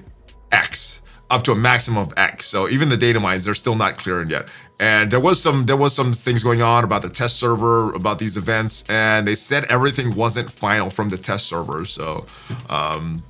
[0.52, 2.48] X, up to a maximum of X.
[2.48, 4.48] So even the data mines, they're still not clearing yet.
[4.80, 8.18] And there was some there was some things going on about the test server about
[8.18, 11.86] these events, and they said everything wasn't final from the test server.
[11.86, 12.26] So
[12.68, 13.22] um,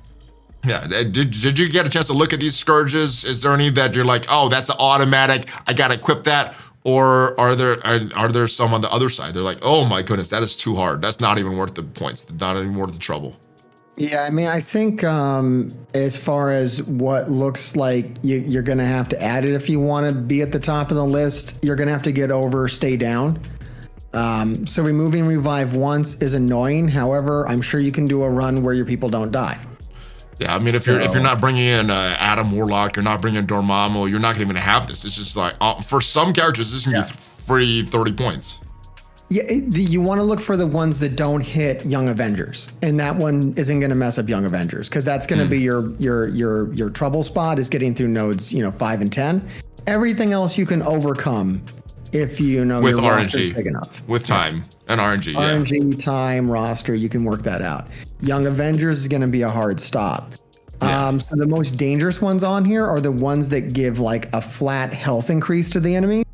[0.64, 3.24] yeah, did, did you get a chance to look at these scourges?
[3.24, 6.54] Is there any that you're like, oh, that's automatic, I gotta equip that?
[6.84, 9.34] or are there are, are there some on the other side?
[9.34, 11.00] They're like, oh my goodness, that is too hard.
[11.00, 12.26] That's not even worth the points.
[12.40, 13.36] Not even worth the trouble.
[13.96, 18.78] Yeah, I mean, I think um, as far as what looks like you, you're going
[18.78, 21.04] to have to add it if you want to be at the top of the
[21.04, 23.40] list, you're going to have to get over stay down.
[24.14, 26.88] Um, so removing revive once is annoying.
[26.88, 29.60] However, I'm sure you can do a run where your people don't die.
[30.42, 33.20] Yeah, I mean, if you're if you're not bringing in uh, Adam Warlock, you're not
[33.22, 35.04] bringing in Dormammu, you're not going to even have this.
[35.04, 37.02] It's just like uh, for some characters, this can Yeah.
[37.04, 38.60] be free thirty points.
[39.28, 42.98] Yeah, it, you want to look for the ones that don't hit Young Avengers, and
[43.00, 45.92] that one isn't going to mess up Young Avengers because that's going to be your
[45.94, 49.46] your your your trouble spot is getting through nodes, you know, five and ten.
[49.86, 51.64] Everything else you can overcome
[52.12, 53.54] if you know With your RNG.
[53.54, 54.00] big enough.
[54.06, 55.32] with time and RNG.
[55.32, 55.40] Yeah.
[55.40, 57.86] RNG time roster, you can work that out.
[58.20, 60.32] Young Avengers is going to be a hard stop.
[60.82, 61.06] Yeah.
[61.06, 64.40] Um, so the most dangerous ones on here are the ones that give like a
[64.42, 66.24] flat health increase to the enemy.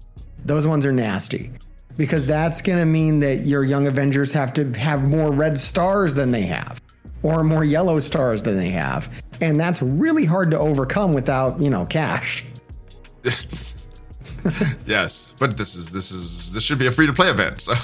[0.44, 1.50] Those ones are nasty
[1.98, 6.14] because that's going to mean that your Young Avengers have to have more red stars
[6.14, 6.80] than they have
[7.22, 9.10] or more yellow stars than they have.
[9.40, 12.44] And that's really hard to overcome without, you know, cash.
[14.86, 17.60] Yes, but this is this is this should be a free to play event.
[17.60, 17.74] So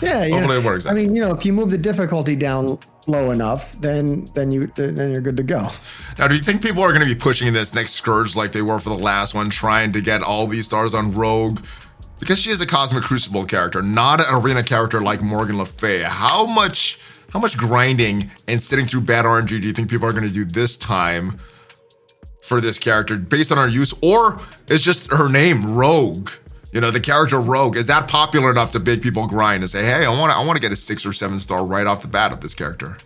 [0.00, 2.78] Yeah, you Hopefully it works I mean, you know, if you move the difficulty down
[3.06, 5.70] low enough, then then you then you're good to go.
[6.18, 8.62] now, do you think people are going to be pushing this next Scourge like they
[8.62, 11.60] were for the last one, trying to get all these stars on Rogue?
[12.20, 16.02] Because she is a Cosmic Crucible character, not an arena character like Morgan Le Fay.
[16.02, 16.98] How much
[17.30, 20.30] how much grinding and sitting through bad RNG do you think people are going to
[20.30, 21.38] do this time
[22.48, 26.30] for this character based on her use, or is just her name Rogue?
[26.72, 29.84] You know, the character Rogue is that popular enough to make people grind and say,
[29.84, 32.02] "Hey, I want to I want to get a six or seven star right off
[32.02, 32.98] the bat of this character."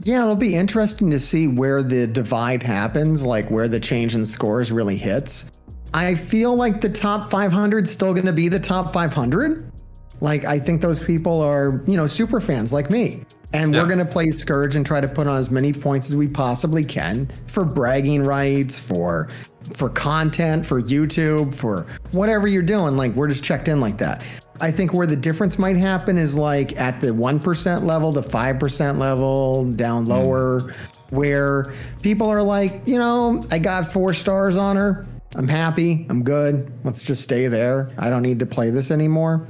[0.00, 4.24] Yeah, it'll be interesting to see where the divide happens, like where the change in
[4.24, 5.50] scores really hits.
[5.92, 9.72] I feel like the top 500 is still going to be the top 500.
[10.20, 13.24] Like, I think those people are, you know, super fans like me.
[13.52, 13.82] And Yeah.
[13.82, 16.28] we're going to play Scourge and try to put on as many points as we
[16.28, 19.28] possibly can for bragging rights, for
[19.74, 22.96] for content, for YouTube, for whatever you're doing.
[22.96, 24.22] Like, we're just checked in like that.
[24.60, 28.98] I think where the difference might happen is like at the 1% level, the 5%
[28.98, 30.10] level, down hmm.
[30.10, 30.74] lower,
[31.10, 31.72] where
[32.02, 35.06] people are like, you know, I got four stars on her.
[35.36, 36.06] I'm happy.
[36.08, 36.72] I'm good.
[36.84, 37.90] Let's just stay there.
[37.98, 39.46] I don't need to play this anymore.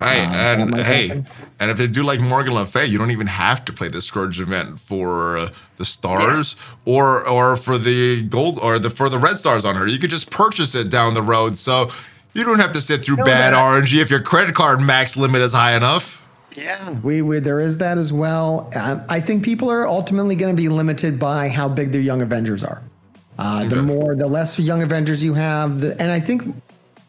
[0.00, 1.26] Hey, and hey, happen.
[1.60, 4.00] and if they do like Morgan Le Fay, you don't even have to play the
[4.00, 9.18] Scourge event for uh, the stars or or for the gold or the for the
[9.18, 9.86] red stars on her.
[9.86, 11.90] You could just purchase it down the road, so
[12.32, 15.40] you don't have to sit through bad that- RNG if your credit card max limit
[15.40, 16.18] is high enough.
[16.56, 18.70] Yeah, we, we there is that as well.
[18.74, 22.20] Uh, I think people are ultimately going to be limited by how big their young
[22.20, 22.82] Avengers are.
[23.38, 26.54] Uh, the more, the less young Avengers you have, the, and I think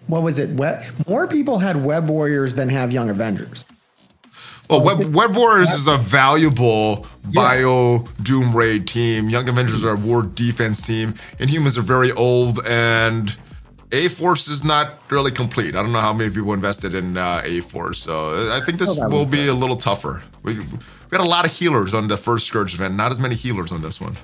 [0.08, 0.50] what was it?
[0.52, 3.66] Web, more people had Web Warriors than have young Avengers.
[4.70, 9.30] Well, Web, Web Warriors is a valuable bio Doom Raid team.
[9.30, 11.14] Young Avengers are a war defense team.
[11.38, 13.36] Inhumans are very old, and
[13.92, 15.76] A Force is not really complete.
[15.76, 18.90] I don't know how many people invested in uh, A Force, so I think this
[18.98, 20.24] Oh, will be a little tougher.
[20.44, 20.66] We, we
[21.10, 23.82] got a lot of healers on the first Scourge event, not as many healers on
[23.82, 24.16] this one.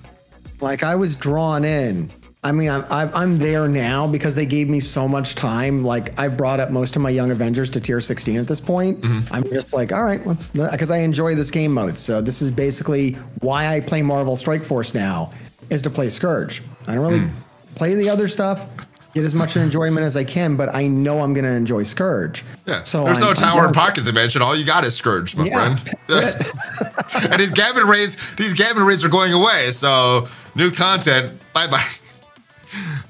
[0.62, 2.10] Like I was drawn in.
[2.42, 5.84] I mean, I'm I'm I'm there now because they gave me so much time.
[5.84, 9.02] Like I've brought up most of my young Avengers to tier 16 at this point.
[9.02, 9.34] Mm-hmm.
[9.34, 11.98] I'm just like, all right, let's because I enjoy this game mode.
[11.98, 15.34] So this is basically why I play Marvel Strike Force now
[15.70, 16.64] is to play Scourge.
[16.88, 17.36] I don't really hmm.
[17.76, 18.68] play the other stuff.
[19.14, 22.44] Get as much enjoyment as I can, but I know I'm going to enjoy Scourge.
[22.68, 24.44] Yeah, So there's I'm- no tower in Pocket Dimension.
[24.44, 25.98] All you got is Scourge, my Yeah, friend.
[27.32, 29.72] and these Gambit raids, these Gambit raids are going away.
[29.72, 31.40] So new content.
[31.54, 31.84] Bye bye.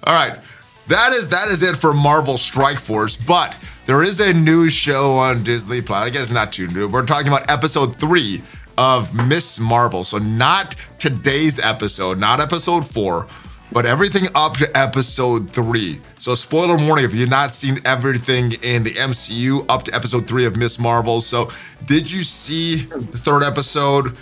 [0.10, 0.39] All right,
[0.88, 3.16] that is that is it for Marvel Strike Force.
[3.16, 3.55] But
[3.86, 6.03] there is a new show on Disney Plus.
[6.03, 6.88] I guess not too new.
[6.88, 8.41] We're talking about episode three
[8.76, 9.60] of Ms.
[9.60, 10.03] Marvel.
[10.03, 13.28] So not today's episode, not episode four,
[13.72, 16.01] but everything up to episode three.
[16.18, 20.45] So spoiler warning if you've not seen everything in the MCU up to episode three
[20.45, 20.80] of Ms.
[20.80, 21.22] Marvel.
[21.22, 21.51] So
[21.86, 24.18] did you see the third episode?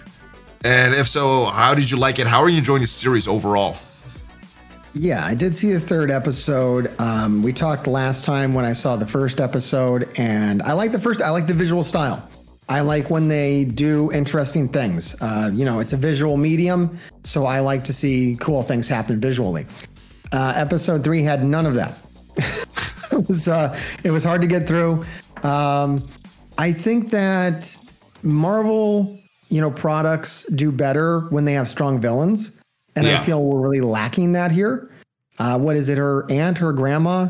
[0.66, 2.28] And if so, how did you like it?
[2.28, 3.78] How are you enjoying the series overall?
[5.00, 6.92] Yeah, I did see the third episode.
[7.00, 11.00] Um, we talked last time when I saw the first episode, and I like the
[11.00, 11.22] first.
[11.22, 12.28] I like the visual style.
[12.68, 15.16] I like when they do interesting things.
[15.22, 19.22] Uh, you know, it's a visual medium, so I like to see cool things happen
[19.22, 19.68] visually.
[20.34, 21.96] Uh, episode three had none of that.
[23.12, 25.06] it was uh, it was hard to get through.
[25.44, 26.04] Um,
[26.58, 27.78] I think that
[28.24, 29.20] Marvel,
[29.50, 32.57] you know, products do better when they have strong villains,
[32.98, 33.20] and Yeah.
[33.22, 34.92] I feel we're really lacking that here.
[35.40, 35.98] Uh, what is it?
[35.98, 37.28] Her aunt, her grandma,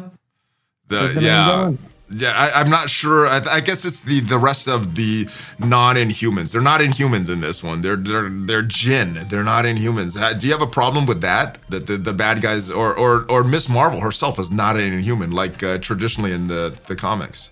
[0.87, 1.71] The, the yeah.
[2.09, 3.27] Yeah, I, I'm not sure.
[3.27, 5.27] I, I guess it's the the rest of the
[5.59, 6.53] non-inhumans.
[6.53, 7.81] They're not inhumans in this one.
[7.81, 9.25] They're they're they're Jinn.
[9.29, 10.15] They're not inhumans.
[10.19, 11.57] Uh, Do you have a problem with that?
[11.69, 13.67] That the, the bad guys or or or Ms.
[13.67, 17.51] Marvel herself is not an inhuman like uh, traditionally in the the comics.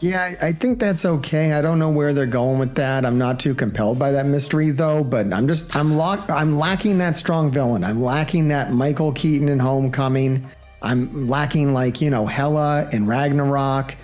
[0.00, 1.52] Yeah, I I think that's okay.
[1.52, 3.06] I don't know where they're going with that.
[3.06, 6.98] I'm not too compelled by that mystery though, but I'm just I'm lock I'm lacking
[6.98, 7.82] that strong villain.
[7.82, 10.46] I'm lacking that Michael Keaton in Homecoming.
[10.82, 13.94] I'm lacking like, you know, Hela and Ragnarok.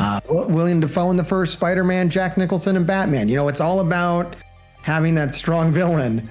[0.00, 3.28] Uh, William Dafoe in the first Spider-Man, Jack Nicholson and Batman.
[3.28, 4.34] You know, it's all about
[4.82, 6.28] having that strong villain.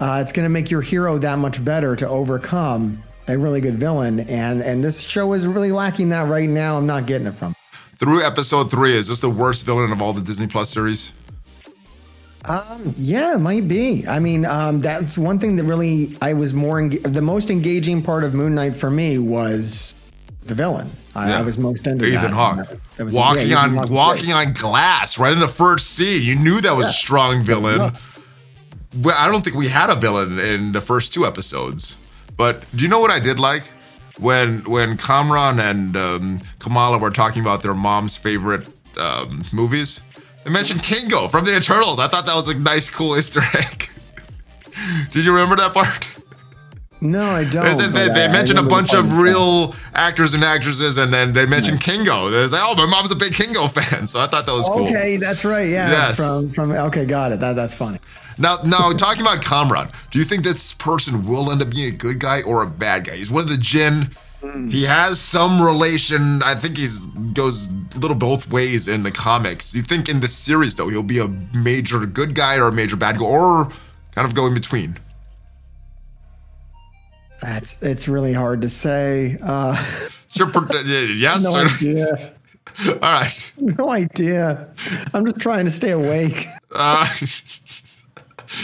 [0.00, 3.74] Uh, it's going to make your hero that much better to overcome a really good
[3.74, 6.78] villain, and and this show is really lacking that right now.
[6.78, 7.54] I'm not getting it from.
[7.98, 11.12] Through episode three, is this the worst villain of all the Disney Plus series?
[12.44, 14.06] Um, yeah, it might be.
[14.06, 18.22] I mean, um, that's one thing that really I was more the most engaging part
[18.24, 19.94] of Moon Knight for me was
[20.46, 20.88] the villain.
[21.16, 21.38] I, Yeah.
[21.40, 22.30] I was most into Ethan that.
[22.32, 25.32] Hawke That was- that was- walking yeah, Ethan on Hawke was walking on glass right
[25.32, 26.22] in the first scene.
[26.22, 27.92] You knew that was a strong villain.
[28.96, 31.96] Well, I don't think we had a villain in the first two episodes.
[32.36, 33.64] But do you know what I did like
[34.18, 38.66] when when Kamran and um, Kamala were talking about their mom's favorite
[38.98, 40.00] um, movies?
[40.44, 41.98] They mentioned Kingo from the Eternals.
[41.98, 43.88] I thought that was a nice, cool Easter egg.
[45.10, 46.14] Did you remember that part?
[47.00, 47.64] No, I don't.
[47.78, 51.32] They, they, they I- I mentioned a bunch of real actors and actresses, and then
[51.32, 52.28] they mentioned Kingo.
[52.28, 54.72] They like, "Oh, my mom's a big Kingo fan," so I thought that was that.
[54.72, 54.86] cool.
[54.88, 55.68] Okay, that's right.
[55.68, 56.16] Yeah, Yes.
[56.16, 57.38] from from okay, got it.
[57.40, 57.98] That that's funny.
[58.38, 61.96] Now, now talking about Kamran, do you think this person will end up being a
[61.96, 63.16] good guy or a bad guy?
[63.16, 64.10] He's one of the Jin.
[64.40, 64.68] Hmm.
[64.68, 66.42] He has some relation.
[66.44, 69.72] I think he's goes a little both ways in the comics.
[69.72, 72.72] Do you think in the series though he'll be a major good guy or a
[72.72, 73.64] major bad guy, or
[74.14, 74.96] kind of go in between?
[77.40, 79.38] That's it's really hard to say.
[79.42, 79.76] Uh,
[80.24, 81.42] It's your per- yes.
[81.44, 82.06] no idea.
[83.02, 83.52] All right.
[83.58, 84.68] No idea.
[85.14, 86.46] I'm just trying to stay awake.
[86.74, 87.08] Uh,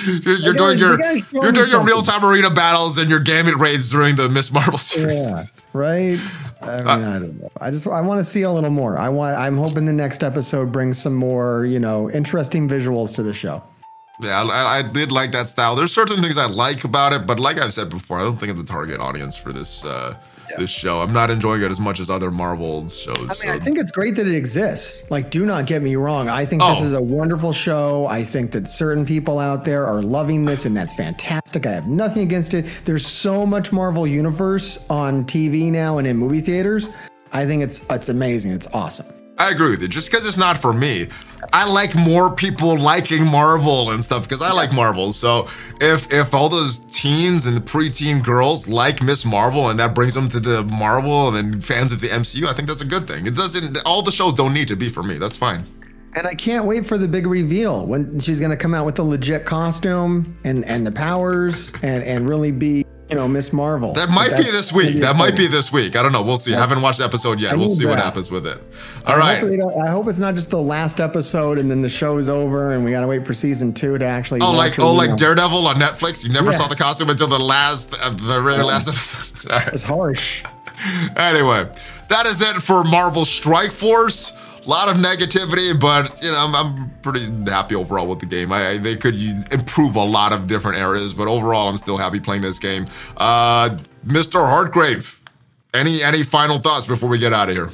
[0.07, 2.99] you're, you're You doing your you guys show you're doing your real time arena battles
[2.99, 4.53] and your gambit raids during the Ms.
[4.53, 5.31] Marvel series.
[5.31, 6.19] Yeah, right.
[6.63, 7.51] I mean, I don't know.
[7.61, 8.99] I just I want to see a little more.
[8.99, 9.37] I want.
[9.37, 13.63] I'm hoping the next episode brings some more, you know, interesting visuals to the show.
[14.21, 15.75] Yeah, I, I did like that style.
[15.75, 18.53] There's certain things I like about it, but like I've said before, I don't think
[18.53, 20.15] it's the target audience for this uh,
[20.59, 21.01] this show.
[21.01, 23.17] I'm not enjoying it as much as other Marvel shows.
[23.17, 25.11] I mean, so- I think it's great that it exists.
[25.11, 26.29] Like, do not get me wrong.
[26.29, 26.85] I think this Oh.
[26.85, 28.07] is a wonderful show.
[28.07, 31.67] I think that certain people out there are loving this, and that's fantastic.
[31.67, 32.67] I have nothing against it.
[32.85, 36.89] There's so much Marvel Universe on TV now and in movie theaters.
[37.33, 38.53] I think it's it's amazing.
[38.53, 39.07] It's awesome.
[39.39, 39.89] I agree with you.
[39.89, 41.09] Just because it's not for me,
[41.55, 45.13] I like more people liking Marvel and stuff because I like Marvel.
[45.13, 45.47] So
[45.81, 49.25] if if all those teens and the preteen girls like Ms.
[49.25, 52.55] Marvel and that brings them to the Marvel and then fans of the MCU, I
[52.55, 53.29] think that's a good thing.
[53.29, 53.79] It doesn't.
[53.87, 55.17] All the shows don't need to be for me.
[55.17, 55.65] That's fine.
[56.17, 58.95] And I can't wait for the big reveal when she's going to come out with
[58.97, 63.53] the legit costume and and the powers and and really be you know Ms.
[63.53, 63.93] Marvel.
[63.95, 64.97] That might be this week.
[65.01, 65.97] That might be this week.
[65.97, 66.23] I don't know.
[66.23, 66.55] We'll see.
[66.55, 67.53] I haven't watched the episode yet.
[67.53, 68.59] I We'll see what happens with it.
[69.07, 69.43] All right.
[69.43, 72.93] I hope it's not just the last episode and then the show's over and we
[72.93, 74.41] got to wait for season two to actually.
[74.41, 75.17] Oh, like oh, like.
[75.17, 76.25] Daredevil on Netflix.
[76.25, 76.59] You never Yeah.
[76.59, 79.51] saw the costume until the last, uh, the very last episode.
[79.53, 79.69] All right.
[79.69, 80.45] It's harsh.
[81.17, 81.71] Anyway,
[82.09, 84.33] that is it for Marvel Strike Force.
[84.65, 88.51] A lot of negativity, but you know I'm, I'm pretty happy overall with the game.
[88.53, 89.15] I, I- they could
[89.53, 92.87] improve a lot of different areas, but overall I'm still happy playing this game.
[93.17, 94.41] Uh, Mr.
[94.41, 95.21] Hartgrave,
[95.75, 97.71] any any final thoughts before we get out of here?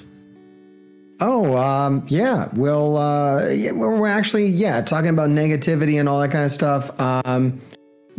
[1.23, 2.49] Oh, um, yeah.
[2.55, 6.51] We'll, uh, yeah, we're we're actually, yeah, talking about negativity and all that kind of
[6.51, 6.99] stuff.
[6.99, 7.61] Um,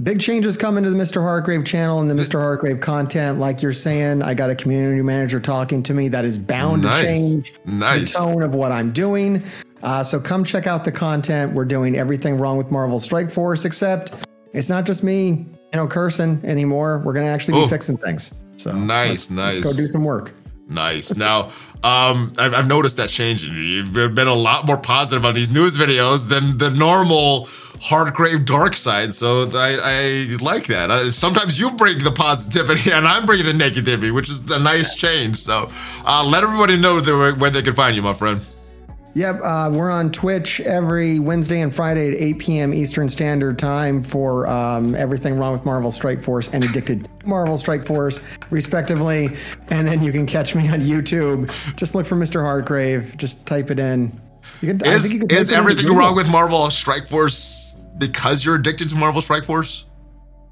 [0.04, 1.22] big changes coming to the Mr.
[1.22, 2.40] Hargrave channel and the Mr.
[2.40, 3.40] Hargrave content.
[3.40, 6.98] Like you're saying, I got a community manager talking to me that is bound Nice.
[7.00, 8.14] to change Nice.
[8.14, 9.44] the tone of what I'm doing.
[9.84, 11.54] Uh, so come check out the content.
[11.54, 14.14] We're doing everything wrong with Marvel Strike Force, except
[14.54, 17.02] it's not just me, you know, cursing anymore.
[17.06, 17.68] We're going to actually be Oh.
[17.68, 18.34] fixing things.
[18.58, 19.64] So Nice, let's- nice.
[19.66, 20.34] Let's go do some work.
[20.68, 21.16] Nice.
[21.16, 21.52] Now,
[21.84, 23.44] um, I've, I've noticed that change.
[23.44, 27.48] You've been a lot more positive on these news videos than the normal
[27.82, 29.14] Hardgrave dark side.
[29.16, 30.92] So I, I like that.
[30.92, 34.96] Uh, sometimes you bring the positivity and I'm bringing the negativity, which is a nice
[34.96, 35.40] change.
[35.40, 35.70] So
[36.06, 38.46] uh, let everybody know where they can find you, my friend.
[39.14, 42.74] Yep, uh, we're on Twitch every Wednesday and Friday at 8 p.m.
[42.74, 47.58] Eastern Standard Time for um, everything wrong with Marvel Strike Force and Addicted to Marvel
[47.58, 49.30] Strike Force, respectively.
[49.70, 51.50] And then you can catch me on YouTube.
[51.76, 52.42] Just look for Mr.
[52.42, 53.18] Hardgrave.
[53.18, 54.18] Just type it in.
[54.62, 58.46] You can, I Is, think you can is everything wrong with Marvel Strike Force because
[58.46, 59.88] you're addicted to Marvel Strike Force?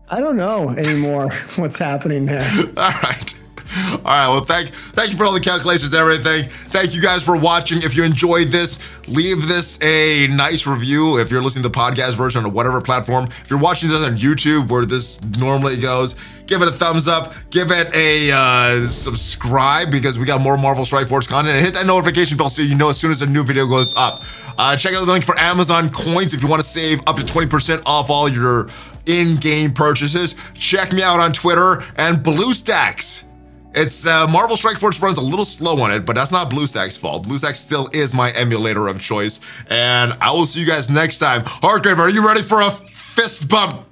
[0.10, 2.44] I don't know anymore what's happening there.
[2.78, 3.39] All right.
[3.78, 4.28] All right.
[4.28, 6.50] Well, thank thank you for all the calculations and everything.
[6.70, 7.82] Thank you guys for watching.
[7.82, 11.20] If you enjoyed this, leave this a nice review.
[11.20, 14.18] If you're listening to the podcast version on whatever platform, if you're watching this on
[14.18, 16.16] YouTube where this normally goes,
[16.48, 17.34] give it a thumbs up.
[17.52, 21.56] Give it a uh, subscribe because we got more Marvel Strike Force content.
[21.56, 23.96] And hit that notification bell so you know as soon as a new video goes
[23.96, 24.24] up.
[24.58, 27.24] Uh, check out the link for Amazon coins if you want to save up to
[27.24, 28.68] 20% off all your
[29.06, 30.36] in-game purchases.
[30.54, 33.24] Check me out on Twitter and BlueStacks.
[33.76, 36.98] It's uh, Marvel Strike Force runs a little slow on it, but that's not BlueStacks'
[37.00, 37.28] fault.
[37.28, 39.40] BlueStacks still is my emulator of choice,
[39.70, 41.44] and I will see you guys next time.
[41.44, 43.86] Heartgrave, are you ready for a fist bump?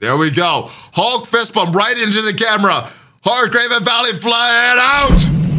[0.00, 0.68] There we go.
[0.92, 2.90] Hulk fist bump right into the camera.
[3.24, 5.51] Heartgrave and Valley flying out.